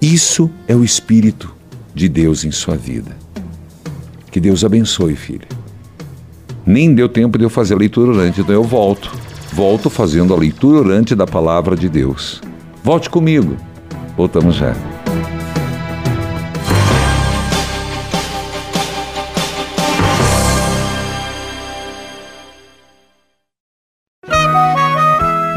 [0.00, 1.54] Isso é o Espírito
[1.94, 3.16] de Deus em sua vida.
[4.30, 5.46] Que Deus abençoe, filha.
[6.64, 9.12] Nem deu tempo de eu fazer a leitura orante, então eu volto.
[9.52, 12.40] Volto fazendo a leitura orante da palavra de Deus.
[12.82, 13.56] Volte comigo.
[14.16, 14.74] Voltamos já.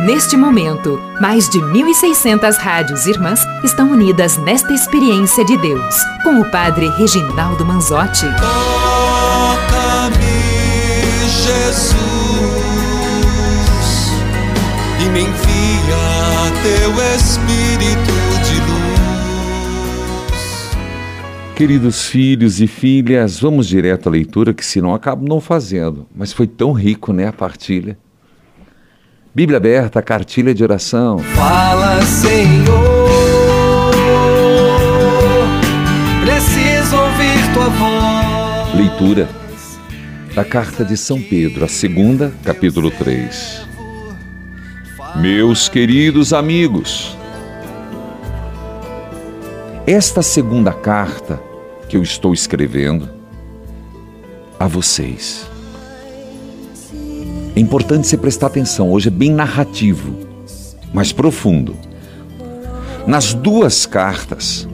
[0.06, 6.52] Neste momento, mais de 1.600 rádios irmãs estão unidas nesta experiência de Deus, com o
[6.52, 8.28] Padre Reginaldo Manzotti.
[8.38, 10.16] Toca-me,
[11.42, 11.96] Jesus,
[15.04, 18.14] e me envia teu Espírito
[18.46, 18.86] de luz.
[21.56, 26.06] Queridos filhos e filhas, vamos direto à leitura, que senão acabo não fazendo.
[26.16, 27.98] Mas foi tão rico, né, a partilha.
[29.36, 31.20] Bíblia aberta, cartilha de oração.
[31.20, 33.92] Fala, Senhor,
[36.24, 38.74] preciso ouvir tua voz.
[38.74, 39.28] Leitura
[40.34, 43.68] da carta de São Pedro, a segunda, capítulo 3.
[45.18, 47.18] Meus queridos amigos,
[49.86, 51.42] esta segunda carta
[51.90, 53.10] que eu estou escrevendo
[54.58, 55.54] a vocês
[57.56, 60.14] é importante você prestar atenção, hoje é bem narrativo,
[60.94, 61.74] mas profundo.
[63.08, 64.68] Nas duas cartas,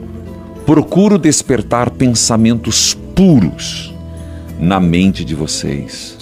[0.66, 3.94] procuro despertar pensamentos puros
[4.58, 6.18] na mente de vocês,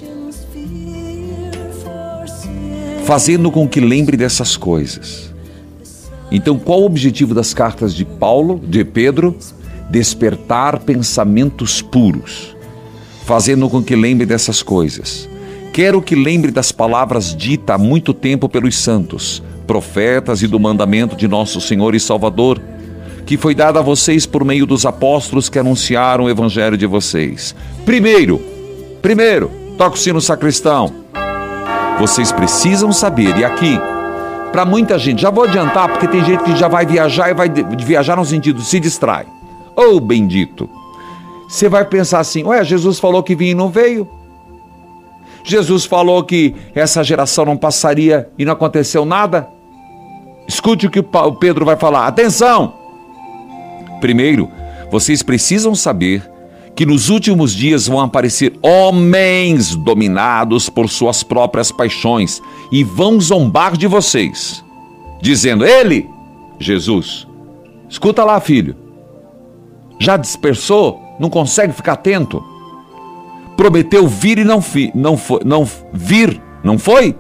[3.07, 5.33] fazendo com que lembre dessas coisas.
[6.31, 9.35] Então, qual o objetivo das cartas de Paulo, de Pedro?
[9.91, 12.55] Despertar pensamentos puros,
[13.25, 15.30] fazendo com que lembre dessas coisas
[15.73, 21.15] Quero que lembre das palavras ditas há muito tempo pelos santos, profetas e do mandamento
[21.15, 22.61] de nosso Senhor e Salvador,
[23.25, 27.55] que foi dado a vocês por meio dos apóstolos que anunciaram o evangelho de vocês.
[27.85, 28.43] Primeiro,
[29.01, 30.93] primeiro, toca o sino sacristão.
[32.01, 33.79] Vocês precisam saber, e aqui,
[34.51, 37.49] para muita gente, já vou adiantar, porque tem gente que já vai viajar e vai
[37.79, 39.25] viajar no sentido se distrai.
[39.77, 40.69] Oh, bendito!
[41.49, 44.09] Você vai pensar assim: ué, Jesus falou que vinha e não veio.
[45.45, 49.49] Jesus falou que essa geração não passaria e não aconteceu nada?
[50.47, 52.07] Escute o que o Pedro vai falar.
[52.07, 52.75] Atenção!
[54.01, 54.51] Primeiro,
[54.91, 56.29] vocês precisam saber
[56.75, 62.41] que nos últimos dias vão aparecer homens dominados por suas próprias paixões
[62.73, 64.65] e vão zombar de vocês,
[65.21, 66.09] dizendo: Ele,
[66.59, 67.27] Jesus,
[67.89, 68.75] escuta lá, filho,
[69.99, 71.01] já dispersou?
[71.21, 72.43] Não consegue ficar atento?
[73.61, 77.15] Prometeu vir e não, fi, não, foi, não vir, não foi?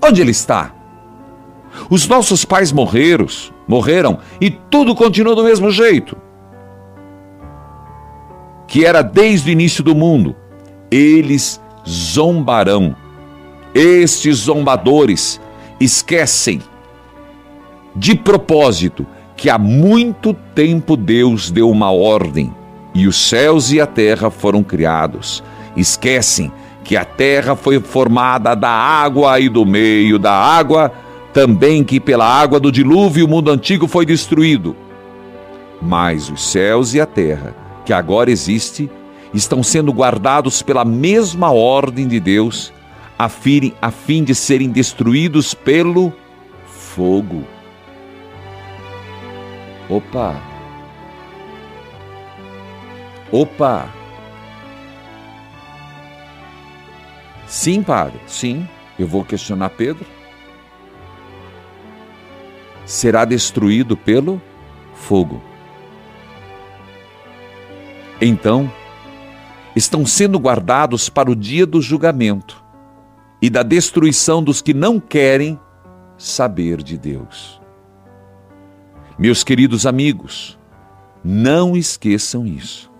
[0.00, 0.72] Onde ele está?
[1.90, 3.26] Os nossos pais morreram,
[3.66, 6.16] morreram e tudo continua do mesmo jeito.
[8.68, 10.36] Que era desde o início do mundo.
[10.88, 12.94] Eles zombarão.
[13.74, 15.40] Estes zombadores
[15.80, 16.62] esquecem
[17.96, 19.04] de propósito
[19.36, 22.54] que há muito tempo Deus deu uma ordem
[22.94, 25.42] e os céus e a terra foram criados
[25.76, 26.52] esquecem
[26.84, 30.92] que a terra foi formada da água e do meio da água,
[31.32, 34.76] também que pela água do dilúvio o mundo antigo foi destruído.
[35.80, 37.54] Mas os céus e a terra,
[37.84, 38.90] que agora existe,
[39.32, 42.72] estão sendo guardados pela mesma ordem de Deus,
[43.18, 46.12] a fim, a fim de serem destruídos pelo
[46.66, 47.44] fogo.
[49.88, 50.36] Opa!
[53.30, 54.01] Opa!
[57.52, 58.66] Sim, padre, sim.
[58.98, 60.06] Eu vou questionar Pedro.
[62.86, 64.40] será destruído pelo
[64.94, 65.42] fogo.
[68.20, 68.70] Então,
[69.74, 72.62] estão sendo guardados para o dia do julgamento
[73.40, 75.58] e da destruição dos que não querem
[76.18, 77.60] saber de Deus.
[79.18, 80.58] Meus queridos amigos,
[81.24, 82.91] não esqueçam isso.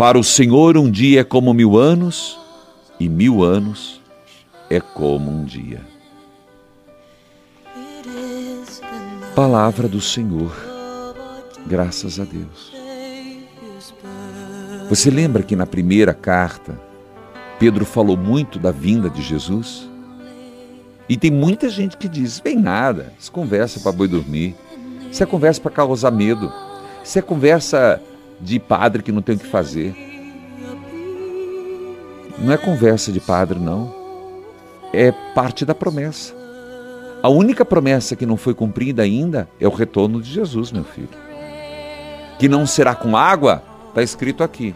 [0.00, 2.40] Para o Senhor, um dia é como mil anos,
[2.98, 4.00] e mil anos
[4.70, 5.82] é como um dia.
[9.34, 10.56] Palavra do Senhor,
[11.66, 12.72] graças a Deus.
[14.88, 16.80] Você lembra que na primeira carta,
[17.58, 19.86] Pedro falou muito da vinda de Jesus?
[21.10, 24.56] E tem muita gente que diz: vem nada, isso conversa para boi dormir,
[25.12, 26.50] isso é conversa para causar medo,
[27.04, 28.00] isso é conversa
[28.40, 29.94] de padre que não tem o que fazer.
[32.38, 33.94] Não é conversa de padre, não.
[34.92, 36.34] É parte da promessa.
[37.22, 41.10] A única promessa que não foi cumprida ainda é o retorno de Jesus, meu filho.
[42.38, 44.74] Que não será com água, está escrito aqui,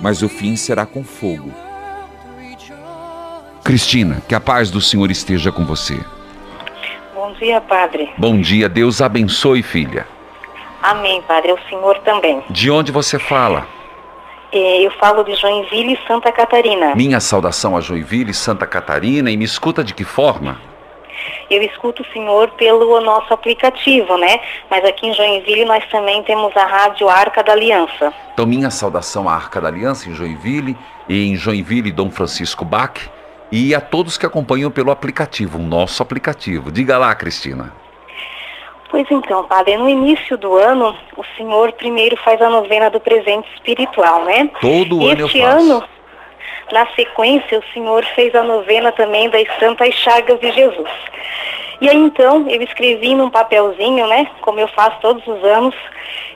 [0.00, 1.50] mas o fim será com fogo.
[3.64, 5.98] Cristina, que a paz do Senhor esteja com você.
[7.14, 8.08] Bom dia, Padre.
[8.16, 10.06] Bom dia, Deus abençoe, filha.
[10.82, 11.50] Amém, Padre.
[11.50, 12.42] É o Senhor também.
[12.50, 13.66] De onde você fala?
[14.52, 16.94] É, Eu falo de Joinville, Santa Catarina.
[16.94, 20.60] Minha saudação a Joinville, Santa Catarina, e me escuta de que forma?
[21.48, 24.40] Eu escuto o Senhor pelo nosso aplicativo, né?
[24.70, 28.12] Mas aqui em Joinville nós também temos a rádio Arca da Aliança.
[28.32, 30.76] Então, minha saudação à Arca da Aliança em Joinville,
[31.08, 32.98] e em Joinville, Dom Francisco Bach,
[33.50, 36.72] e a todos que acompanham pelo aplicativo, o nosso aplicativo.
[36.72, 37.72] Diga lá, Cristina.
[38.92, 43.48] Pois então, Padre, no início do ano, o Senhor primeiro faz a novena do presente
[43.54, 44.50] espiritual, né?
[44.60, 45.56] Todo ano eu Este faço.
[45.56, 45.84] ano,
[46.70, 50.90] na sequência, o Senhor fez a novena também das Santas Chagas de Jesus.
[51.80, 55.74] E aí então, eu escrevi num papelzinho, né, como eu faço todos os anos,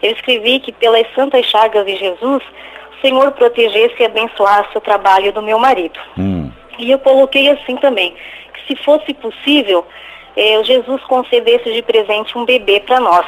[0.03, 5.31] eu escrevi que pelas Santas Chagas de Jesus, o Senhor protegesse e abençoasse o trabalho
[5.31, 6.01] do meu marido.
[6.19, 6.51] Hum.
[6.79, 8.15] E eu coloquei assim também,
[8.55, 9.87] que se fosse possível,
[10.37, 13.27] eh, Jesus concedesse de presente um bebê para nós.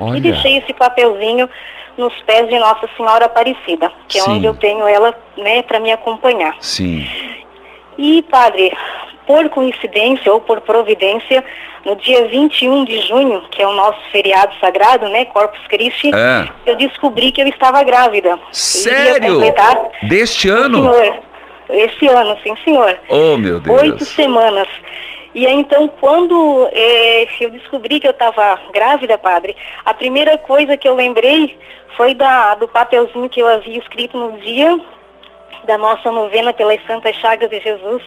[0.00, 0.18] Olha.
[0.18, 1.48] E deixei esse papelzinho
[1.96, 4.30] nos pés de Nossa Senhora Aparecida, que é Sim.
[4.32, 6.54] onde eu tenho ela, né, para me acompanhar.
[6.60, 7.06] Sim.
[7.98, 8.72] E, padre,
[9.26, 11.44] por coincidência ou por providência,
[11.84, 16.48] no dia 21 de junho, que é o nosso feriado sagrado, né, Corpus Christi, É.
[16.64, 18.38] eu descobri que eu estava grávida.
[18.52, 19.40] Sério?
[20.04, 20.78] Deste ano?
[20.78, 21.18] Senhor,
[21.70, 22.98] esse ano, sim, senhor.
[23.08, 23.82] Oh, meu Deus.
[23.82, 24.68] Oito semanas.
[25.34, 30.76] E aí, então, quando eh, eu descobri que eu estava grávida, padre, a primeira coisa
[30.76, 31.58] que eu lembrei
[31.96, 34.78] foi da, do papelzinho que eu havia escrito no dia
[35.64, 38.02] da nossa novena pelas Santas Chagas de Jesus.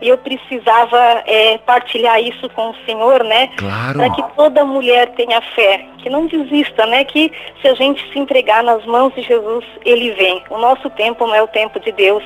[0.00, 3.50] E eu precisava eh, partilhar isso com o Senhor, né?
[3.56, 3.98] Claro.
[3.98, 7.04] Para que toda mulher tenha fé, que não desista, né?
[7.04, 10.42] Que se a gente se entregar nas mãos de Jesus, Ele vem.
[10.48, 12.24] O nosso tempo não é o tempo de Deus,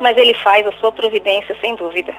[0.00, 2.14] mas Ele faz a sua providência, sem dúvida.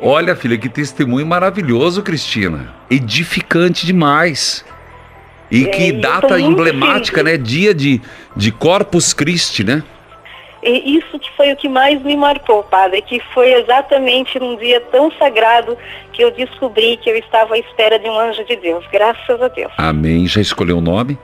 [0.00, 2.74] Olha, filha, que testemunho maravilhoso, Cristina.
[2.90, 4.64] Edificante demais.
[5.50, 7.36] E É, que data emblemática, né?
[7.36, 8.00] Dia de,
[8.36, 9.82] de Corpus Christi, né?
[10.62, 14.80] E isso que foi o que mais me marcou, padre, que foi exatamente num dia
[14.80, 15.76] tão sagrado
[16.10, 19.48] que eu descobri que eu estava à espera de um anjo de Deus, graças a
[19.48, 19.70] Deus.
[19.76, 20.26] Amém.
[20.26, 21.18] Já escolheu o nome?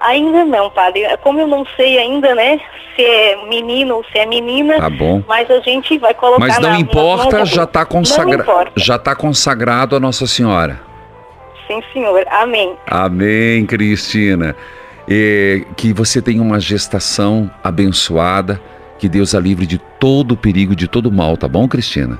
[0.00, 1.02] Ainda não, padre.
[1.22, 2.60] Como eu não sei ainda, né,
[2.94, 5.22] se é menino ou se é menina, Tá bom.
[5.26, 8.34] mas a gente vai colocar Mas não na, nas importa, já está Não consagra...
[8.42, 8.72] importa.
[8.76, 10.80] já tá consagrado a Nossa Senhora.
[11.66, 12.24] Sim, senhor.
[12.30, 12.74] Amém.
[12.86, 14.56] Amém, Cristina.
[15.08, 18.60] E que você tenha uma gestação abençoada,
[18.98, 22.18] que Deus a livre de todo perigo, de todo mal, tá bom, Cristina?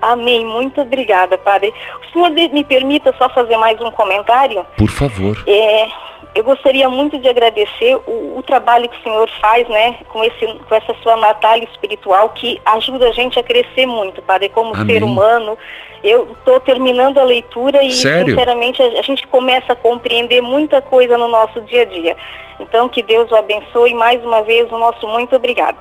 [0.00, 0.44] Amém.
[0.46, 1.72] Muito obrigada, padre.
[2.08, 4.64] O senhor me permita só fazer mais um comentário?
[4.76, 5.42] Por favor.
[5.46, 5.88] É,
[6.34, 10.46] eu gostaria muito de agradecer o, o trabalho que o senhor faz, né, com, esse,
[10.46, 14.96] com essa sua Natália espiritual, que ajuda a gente a crescer muito, padre, como Amém.
[14.96, 15.58] ser humano.
[16.02, 18.34] Eu estou terminando a leitura e, Sério?
[18.34, 22.16] sinceramente, a, a gente começa a compreender muita coisa no nosso dia a dia.
[22.60, 23.94] Então, que Deus o abençoe.
[23.94, 25.78] Mais uma vez, o nosso muito obrigado.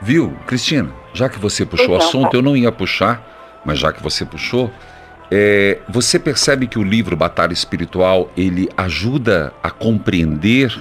[0.00, 0.94] Viu, Cristina?
[1.12, 2.38] Já que você puxou o assunto, pai.
[2.38, 4.70] eu não ia puxar, mas já que você puxou,
[5.30, 10.72] é, você percebe que o livro Batalha Espiritual ele ajuda a compreender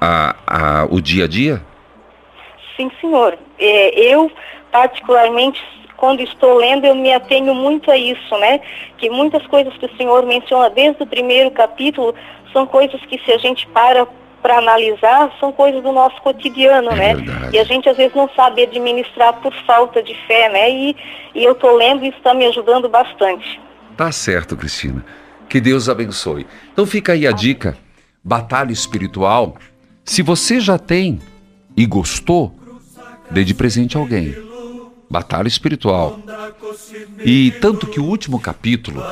[0.00, 1.62] a- a- o dia a dia?
[2.76, 3.38] Sim, senhor.
[3.58, 4.30] É, eu,
[4.70, 5.62] particularmente,
[5.96, 8.60] quando estou lendo, eu me atenho muito a isso, né?
[8.98, 12.14] Que muitas coisas que o senhor menciona desde o primeiro capítulo
[12.52, 14.06] são coisas que, se a gente para
[14.42, 17.14] para analisar, são coisas do nosso cotidiano, né?
[17.52, 20.70] E a gente às vezes não sabe administrar por falta de fé, né?
[20.70, 20.96] E,
[21.34, 23.60] e eu estou lendo e está me ajudando bastante.
[23.96, 25.04] Tá certo, Cristina.
[25.48, 26.46] Que Deus abençoe.
[26.72, 27.76] Então fica aí a dica:
[28.22, 29.56] batalha espiritual.
[30.04, 31.20] Se você já tem
[31.76, 32.54] e gostou,
[33.30, 34.34] dê de presente a alguém.
[35.08, 36.20] Batalha espiritual.
[37.24, 39.02] E tanto que o último capítulo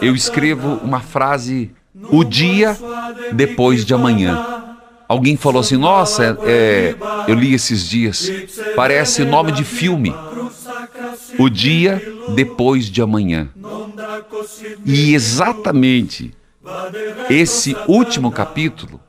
[0.00, 1.70] eu escrevo uma frase
[2.10, 2.76] o dia
[3.32, 4.62] depois de amanhã.
[5.08, 6.94] Alguém falou assim: Nossa, é,
[7.28, 8.30] eu li esses dias,
[8.74, 10.14] parece nome de filme.
[11.38, 12.02] O dia
[12.34, 13.48] depois de amanhã.
[14.84, 16.34] E exatamente
[17.28, 19.00] esse último capítulo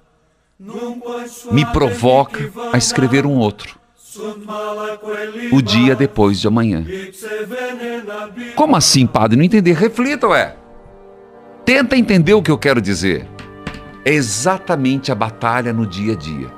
[1.51, 3.79] me provoca a escrever um outro.
[5.51, 6.85] O dia depois de amanhã.
[8.55, 9.37] Como assim, padre?
[9.37, 9.73] Não entender?
[9.73, 10.55] Reflita, ué.
[11.65, 13.27] Tenta entender o que eu quero dizer.
[14.05, 16.51] É exatamente a batalha no dia a dia.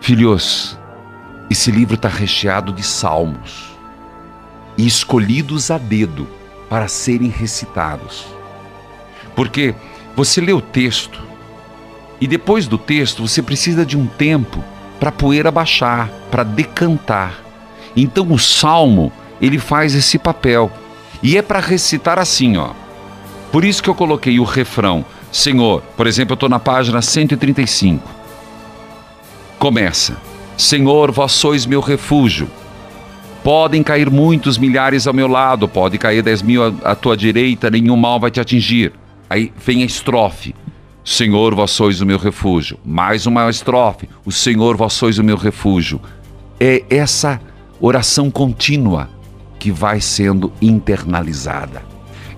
[0.00, 0.78] Filhos,
[1.52, 3.72] esse livro está recheado de salmos
[4.76, 6.26] e escolhidos a dedo
[6.68, 8.26] para serem recitados.
[9.36, 9.74] Porque
[10.16, 11.22] você lê o texto
[12.20, 14.62] e depois do texto você precisa de um tempo
[14.98, 17.42] para a poeira baixar, para decantar.
[17.96, 20.70] Então o salmo, ele faz esse papel.
[21.22, 22.70] E é para recitar assim, ó.
[23.50, 25.04] Por isso que eu coloquei o refrão.
[25.30, 28.08] Senhor, por exemplo, eu estou na página 135.
[29.58, 30.31] Começa.
[30.62, 32.48] Senhor, vós sois meu refúgio.
[33.42, 37.96] Podem cair muitos milhares ao meu lado, pode cair dez mil à tua direita, nenhum
[37.96, 38.92] mal vai te atingir.
[39.28, 40.54] Aí vem a estrofe.
[41.04, 42.78] Senhor, vós sois o meu refúgio.
[42.84, 44.08] Mais uma estrofe.
[44.24, 46.00] O Senhor, vós sois o meu refúgio.
[46.60, 47.40] É essa
[47.80, 49.10] oração contínua
[49.58, 51.82] que vai sendo internalizada.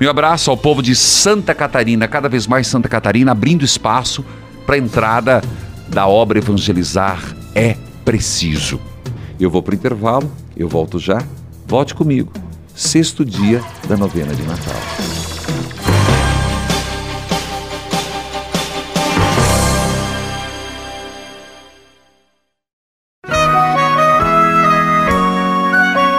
[0.00, 4.24] Meu abraço ao povo de Santa Catarina, cada vez mais Santa Catarina, abrindo espaço
[4.64, 5.42] para a entrada
[5.88, 7.20] da obra Evangelizar
[7.54, 8.80] é preciso.
[9.38, 11.22] Eu vou para o intervalo, eu volto já.
[11.66, 12.32] Volte comigo.
[12.74, 14.74] Sexto dia da novena de Natal.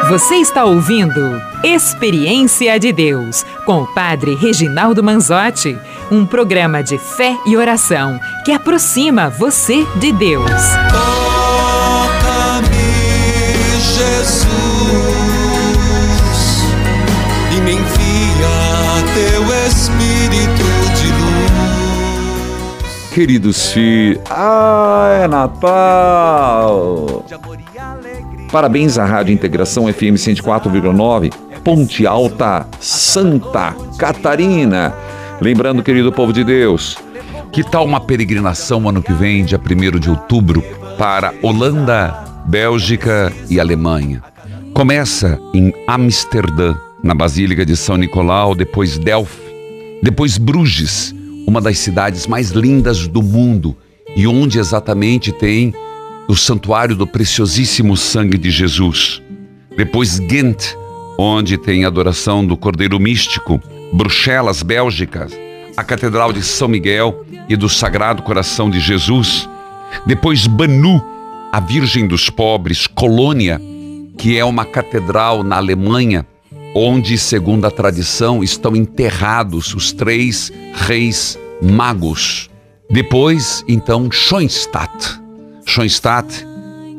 [0.10, 5.78] Você está ouvindo Experiência de Deus com o Padre Reginaldo Manzotti,
[6.12, 10.52] um programa de fé e oração que aproxima você de Deus.
[13.96, 14.46] Jesus,
[17.56, 23.10] e me envia teu Espírito de luz.
[23.14, 27.24] Queridos filhos, ah, é Natal!
[28.52, 31.34] Parabéns à Rádio Integração FM 104,9,
[31.64, 34.94] Ponte Alta, Santa Catarina.
[35.40, 36.98] Lembrando, querido povo de Deus,
[37.50, 40.62] que tal uma peregrinação ano que vem, dia 1 de outubro,
[40.98, 44.24] para Holanda, Bélgica e Alemanha?
[44.74, 49.42] Começa em Amsterdã, na Basílica de São Nicolau, depois Delphi,
[50.02, 51.14] depois Bruges,
[51.48, 53.76] uma das cidades mais lindas do mundo
[54.16, 55.74] e onde exatamente tem
[56.28, 59.22] o santuário do preciosíssimo sangue de Jesus.
[59.76, 60.76] Depois Ghent,
[61.18, 63.62] onde tem a adoração do Cordeiro Místico.
[63.94, 65.28] Bruxelas, Bélgica,
[65.78, 69.48] a Catedral de São Miguel e do Sagrado Coração de Jesus.
[70.06, 71.02] Depois Banu,
[71.56, 73.62] a Virgem dos Pobres, Colônia,
[74.18, 76.28] que é uma catedral na Alemanha,
[76.76, 82.50] onde, segundo a tradição, estão enterrados os três reis magos.
[82.90, 85.18] Depois, então, Schoenstatt
[85.66, 86.46] Schoenstatt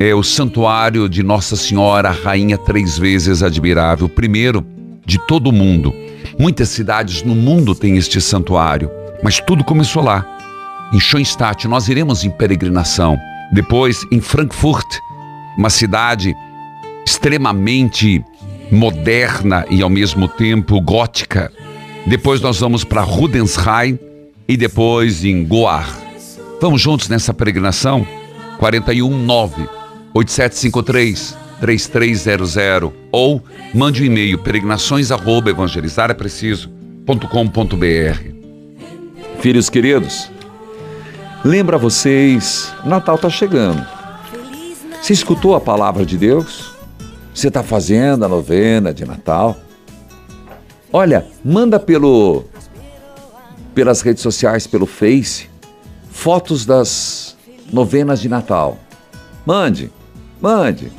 [0.00, 4.66] é o santuário de Nossa Senhora, Rainha Três Vezes Admirável, primeiro
[5.04, 5.92] de todo o mundo.
[6.38, 8.90] Muitas cidades no mundo têm este santuário,
[9.22, 10.24] mas tudo começou lá.
[10.94, 13.20] Em Schoenstatt, nós iremos em peregrinação.
[13.52, 14.86] Depois, em Frankfurt,
[15.56, 16.34] uma cidade
[17.04, 18.24] extremamente
[18.70, 21.52] moderna e ao mesmo tempo gótica.
[22.06, 23.98] Depois nós vamos para Rudensheim
[24.48, 25.88] e depois em Goar.
[26.60, 28.06] Vamos juntos nessa peregrinação?
[28.58, 29.68] 419
[30.14, 33.42] 8753 3300 ou
[33.74, 37.16] mande um e-mail peregrinações arroba evangelizar é preciso.com.br.
[39.40, 40.30] Filhos queridos,
[41.46, 43.86] lembra vocês, Natal está chegando.
[45.00, 46.72] Você escutou a palavra de Deus?
[47.32, 49.56] Você está fazendo a novena de Natal?
[50.92, 52.44] Olha, manda pelo
[53.72, 55.48] pelas redes sociais, pelo Face,
[56.10, 57.36] fotos das
[57.72, 58.78] novenas de Natal.
[59.44, 59.92] Mande,
[60.40, 60.90] mande.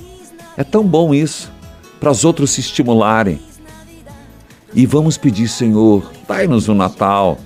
[0.56, 1.52] É tão bom isso,
[2.00, 3.41] para os outros se estimularem.
[4.74, 7.38] E vamos pedir, Senhor, dai-nos o um Natal.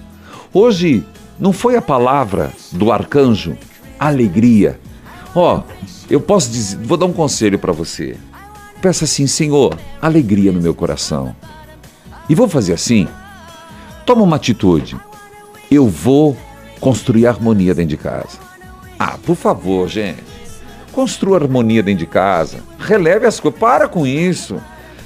[0.53, 1.03] Hoje
[1.41, 3.57] não foi a palavra do arcanjo,
[3.99, 4.79] alegria.
[5.33, 5.63] Ó, oh,
[6.07, 8.15] eu posso dizer, vou dar um conselho para você.
[8.79, 11.35] Peça assim, Senhor, alegria no meu coração.
[12.29, 13.07] E vou fazer assim:
[14.05, 14.95] toma uma atitude.
[15.71, 16.37] Eu vou
[16.79, 18.37] construir harmonia dentro de casa.
[18.99, 20.23] Ah, por favor, gente.
[20.91, 22.59] Construa harmonia dentro de casa.
[22.77, 23.59] Releve as coisas.
[23.59, 24.61] Para com isso.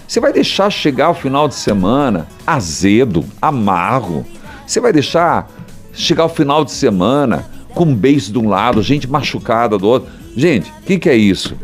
[0.05, 4.25] Você vai deixar chegar o final de semana azedo, amargo.
[4.67, 5.49] Você vai deixar
[5.95, 10.09] chegar o final de semana com um beijo de um lado, gente machucada do outro.
[10.35, 11.55] Gente, o que, que é isso?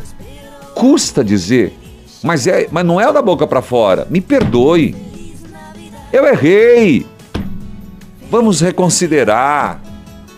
[0.74, 1.74] Custa dizer,
[2.24, 4.08] mas, é, mas não é da boca para fora.
[4.10, 4.96] Me perdoe.
[6.12, 7.06] Eu errei.
[8.30, 9.82] Vamos reconsiderar.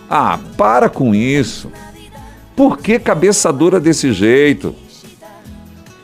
[0.08, 1.70] Ah, para com isso.
[2.56, 4.74] Por que cabeça dura desse jeito?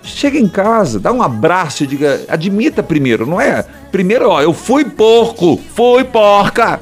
[0.03, 3.65] Chega em casa, dá um abraço e diga, admita primeiro, não é?
[3.93, 6.81] Primeiro, ó, eu fui porco, fui porca.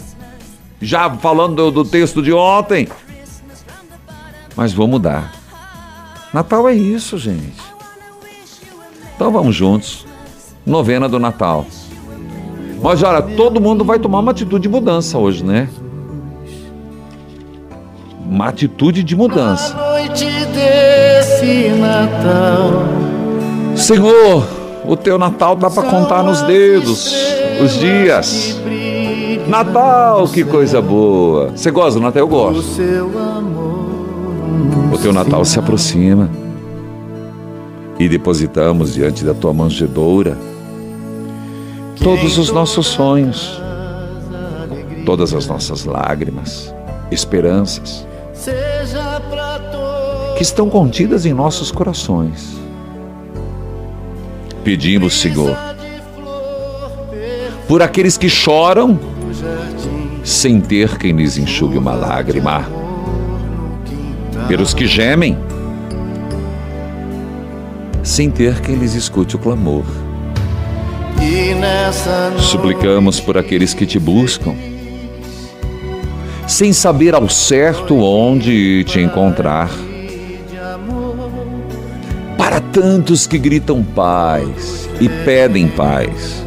[0.81, 2.89] Já falando do, do texto de ontem.
[4.55, 5.33] Mas vou mudar.
[6.33, 7.61] Natal é isso, gente.
[9.15, 10.07] Então vamos juntos.
[10.65, 11.67] Novena do Natal.
[12.83, 15.69] Mas olha, todo mundo vai tomar uma atitude de mudança hoje, né?
[18.25, 19.75] Uma atitude de mudança.
[19.75, 22.85] noite desse Natal.
[23.75, 24.47] Senhor,
[24.85, 27.15] o teu Natal dá para contar nos dedos
[27.63, 28.61] os dias.
[29.49, 31.51] Natal, que coisa boa.
[31.51, 32.21] Você gosta do Natal?
[32.21, 32.83] Eu gosto.
[34.93, 36.29] O teu Natal se aproxima.
[37.99, 40.37] E depositamos diante da tua manjedoura
[42.01, 43.61] todos os nossos sonhos,
[45.05, 46.73] todas as nossas lágrimas,
[47.11, 48.07] esperanças
[50.37, 52.57] que estão contidas em nossos corações.
[54.63, 55.57] Pedimos, Senhor,
[57.67, 59.18] por aqueles que choram
[60.29, 62.69] sem ter quem lhes enxugue uma lágrima,
[64.47, 65.39] pelos que gemem
[68.03, 69.85] sem ter quem lhes escute o clamor.
[72.39, 74.55] Suplicamos por aqueles que te buscam,
[76.47, 79.71] sem saber ao certo onde te encontrar.
[82.37, 86.45] Para tantos que gritam paz e pedem paz.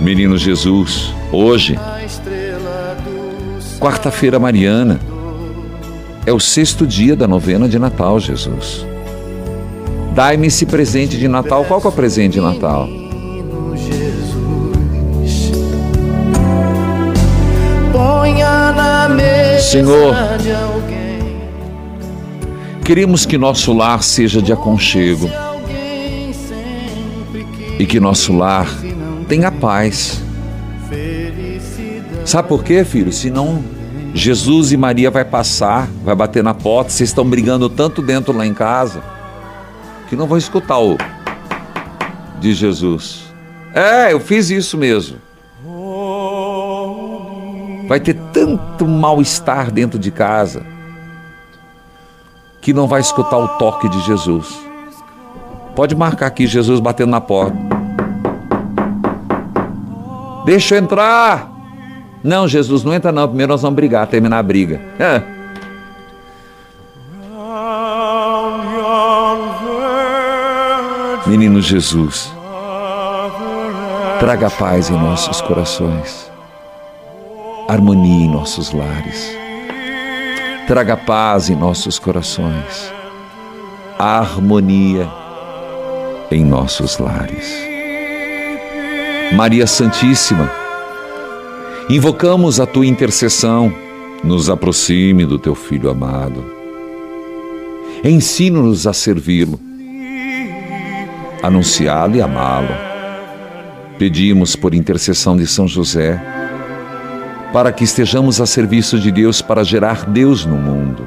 [0.00, 1.78] Menino Jesus, hoje,
[3.78, 5.00] quarta-feira mariana,
[6.26, 8.86] é o sexto dia da novena de Natal, Jesus.
[10.14, 11.64] Dai-me esse presente de Natal.
[11.64, 12.88] Qual que é o presente de Natal?
[19.60, 20.14] Senhor,
[22.84, 25.30] Queremos que nosso lar seja de aconchego
[27.78, 28.68] e que nosso lar
[29.26, 30.23] tenha paz.
[32.24, 33.12] Sabe por quê, filho?
[33.12, 33.62] Senão
[34.14, 38.46] Jesus e Maria vai passar, vai bater na porta, vocês estão brigando tanto dentro lá
[38.46, 39.02] em casa
[40.08, 40.96] que não vão escutar o
[42.38, 43.24] de Jesus.
[43.74, 45.18] É, eu fiz isso mesmo.
[47.88, 50.62] Vai ter tanto mal-estar dentro de casa
[52.60, 54.58] que não vai escutar o toque de Jesus.
[55.74, 57.56] Pode marcar aqui Jesus batendo na porta.
[60.46, 61.53] Deixa eu entrar.
[62.24, 63.28] Não, Jesus, não entra não.
[63.28, 64.80] Primeiro nós vamos brigar, terminar a briga.
[64.98, 65.22] É.
[71.26, 72.32] Menino Jesus,
[74.20, 76.30] traga paz em nossos corações,
[77.68, 79.36] harmonia em nossos lares.
[80.66, 82.92] Traga paz em nossos corações,
[83.98, 85.10] harmonia
[86.30, 87.54] em nossos lares.
[89.32, 90.63] Maria Santíssima,
[91.88, 93.72] invocamos a tua intercessão,
[94.22, 96.44] nos aproxime do teu filho amado.
[98.02, 99.60] Ensina-nos a servi-lo,
[101.42, 102.74] anunciá-lo e amá-lo.
[103.98, 106.20] Pedimos por intercessão de São José,
[107.52, 111.06] para que estejamos a serviço de Deus para gerar Deus no mundo.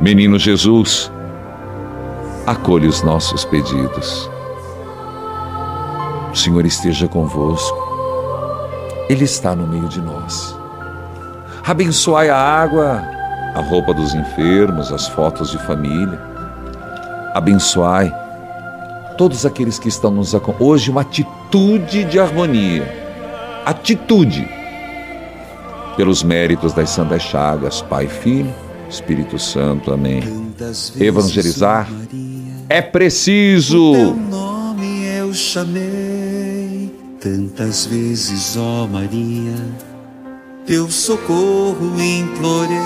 [0.00, 1.10] Menino Jesus,
[2.46, 4.30] acolhe os nossos pedidos.
[6.32, 7.85] O Senhor esteja convosco,
[9.08, 10.56] Ele está no meio de nós.
[11.64, 13.02] Abençoai a água,
[13.54, 16.20] a roupa dos enfermos, as fotos de família.
[17.34, 18.12] Abençoai
[19.16, 20.70] todos aqueles que estão nos acompanhando.
[20.70, 23.06] Hoje, uma atitude de harmonia.
[23.64, 24.48] Atitude
[25.96, 28.54] pelos méritos das Santas Chagas, Pai, Filho,
[28.88, 29.92] Espírito Santo.
[29.92, 30.22] Amém.
[31.00, 31.88] Evangelizar
[32.68, 33.92] é preciso.
[33.92, 36.05] Teu nome eu chamei
[37.26, 39.56] tantas vezes, ó Maria,
[40.64, 42.78] teu socorro implorei.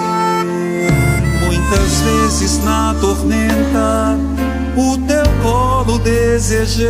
[1.44, 4.16] Muitas vezes na tormenta,
[4.78, 6.88] o teu colo desejei.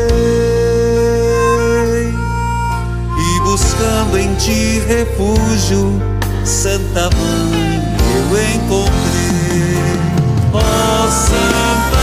[3.43, 6.01] buscando em ti refúgio,
[6.45, 7.83] Santa Mãe,
[8.15, 9.99] eu encontrei.
[10.53, 12.00] Ó Santa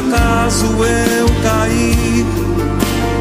[0.00, 2.24] acaso eu cair,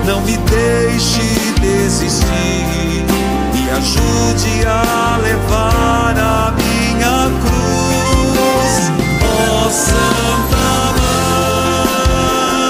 [0.06, 1.22] não me deixe
[1.60, 3.06] desistir,
[3.54, 8.92] me ajude a levar a minha cruz.
[9.24, 10.68] Ó Santa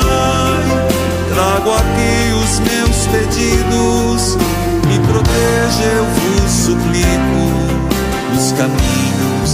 [0.10, 0.70] Mãe,
[1.34, 4.38] trago aqui os meus pedidos,
[4.88, 7.44] me proteja, eu vos suplico,
[8.36, 9.52] os caminhos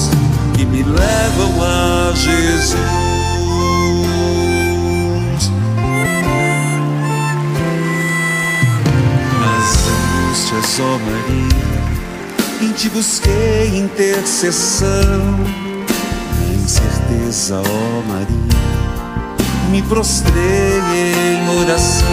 [0.53, 3.14] que me levam a Jesus.
[10.55, 11.49] Angústias, ó Maria,
[12.61, 14.87] em ti busquei intercessão,
[16.51, 18.35] em certeza, ó Maria,
[19.69, 22.05] me prostrei em oração.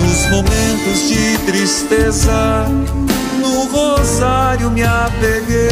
[0.00, 2.66] Nos momentos de tristeza,
[3.40, 5.70] no rosário me apeguei,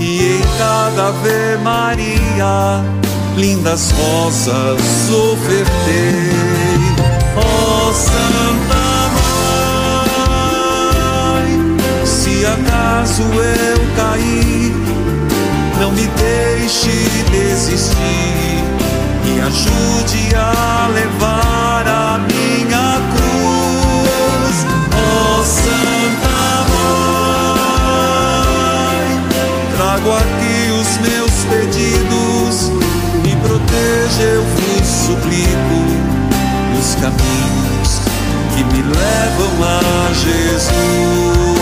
[0.00, 2.84] e em cada Ave Maria,
[3.36, 6.30] lindas rosas ofertei.
[7.36, 7.92] Ó
[13.14, 14.74] acaso eu cair,
[15.78, 16.90] não me deixe
[17.30, 18.64] desistir,
[19.24, 24.66] me ajude a levar a minha cruz.
[24.92, 26.66] Ó Santa
[28.50, 29.10] Mãe,
[29.76, 32.56] trago aqui os meus pedidos,
[33.22, 35.80] me proteja, eu vos suplico
[36.80, 37.90] os caminhos
[38.56, 41.53] que me levam a Jesus.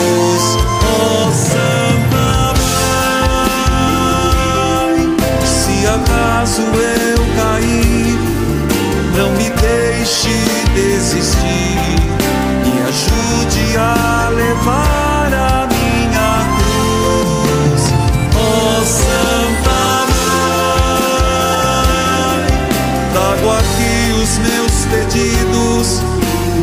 [6.42, 8.18] Acaso eu cair,
[9.16, 10.34] não me deixe
[10.74, 11.78] desistir,
[12.64, 17.82] me ajude a levar a minha cruz.
[18.34, 19.82] Ó Santa
[21.86, 22.50] Mãe,
[23.12, 25.88] trago aqui os meus pedidos,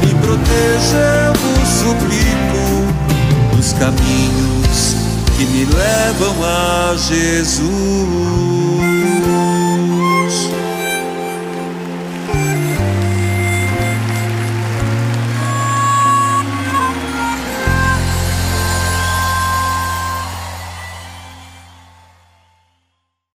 [0.04, 2.66] me proteja, eu vos suplico,
[3.58, 4.80] os caminhos
[5.38, 8.60] que me levam a Jesus.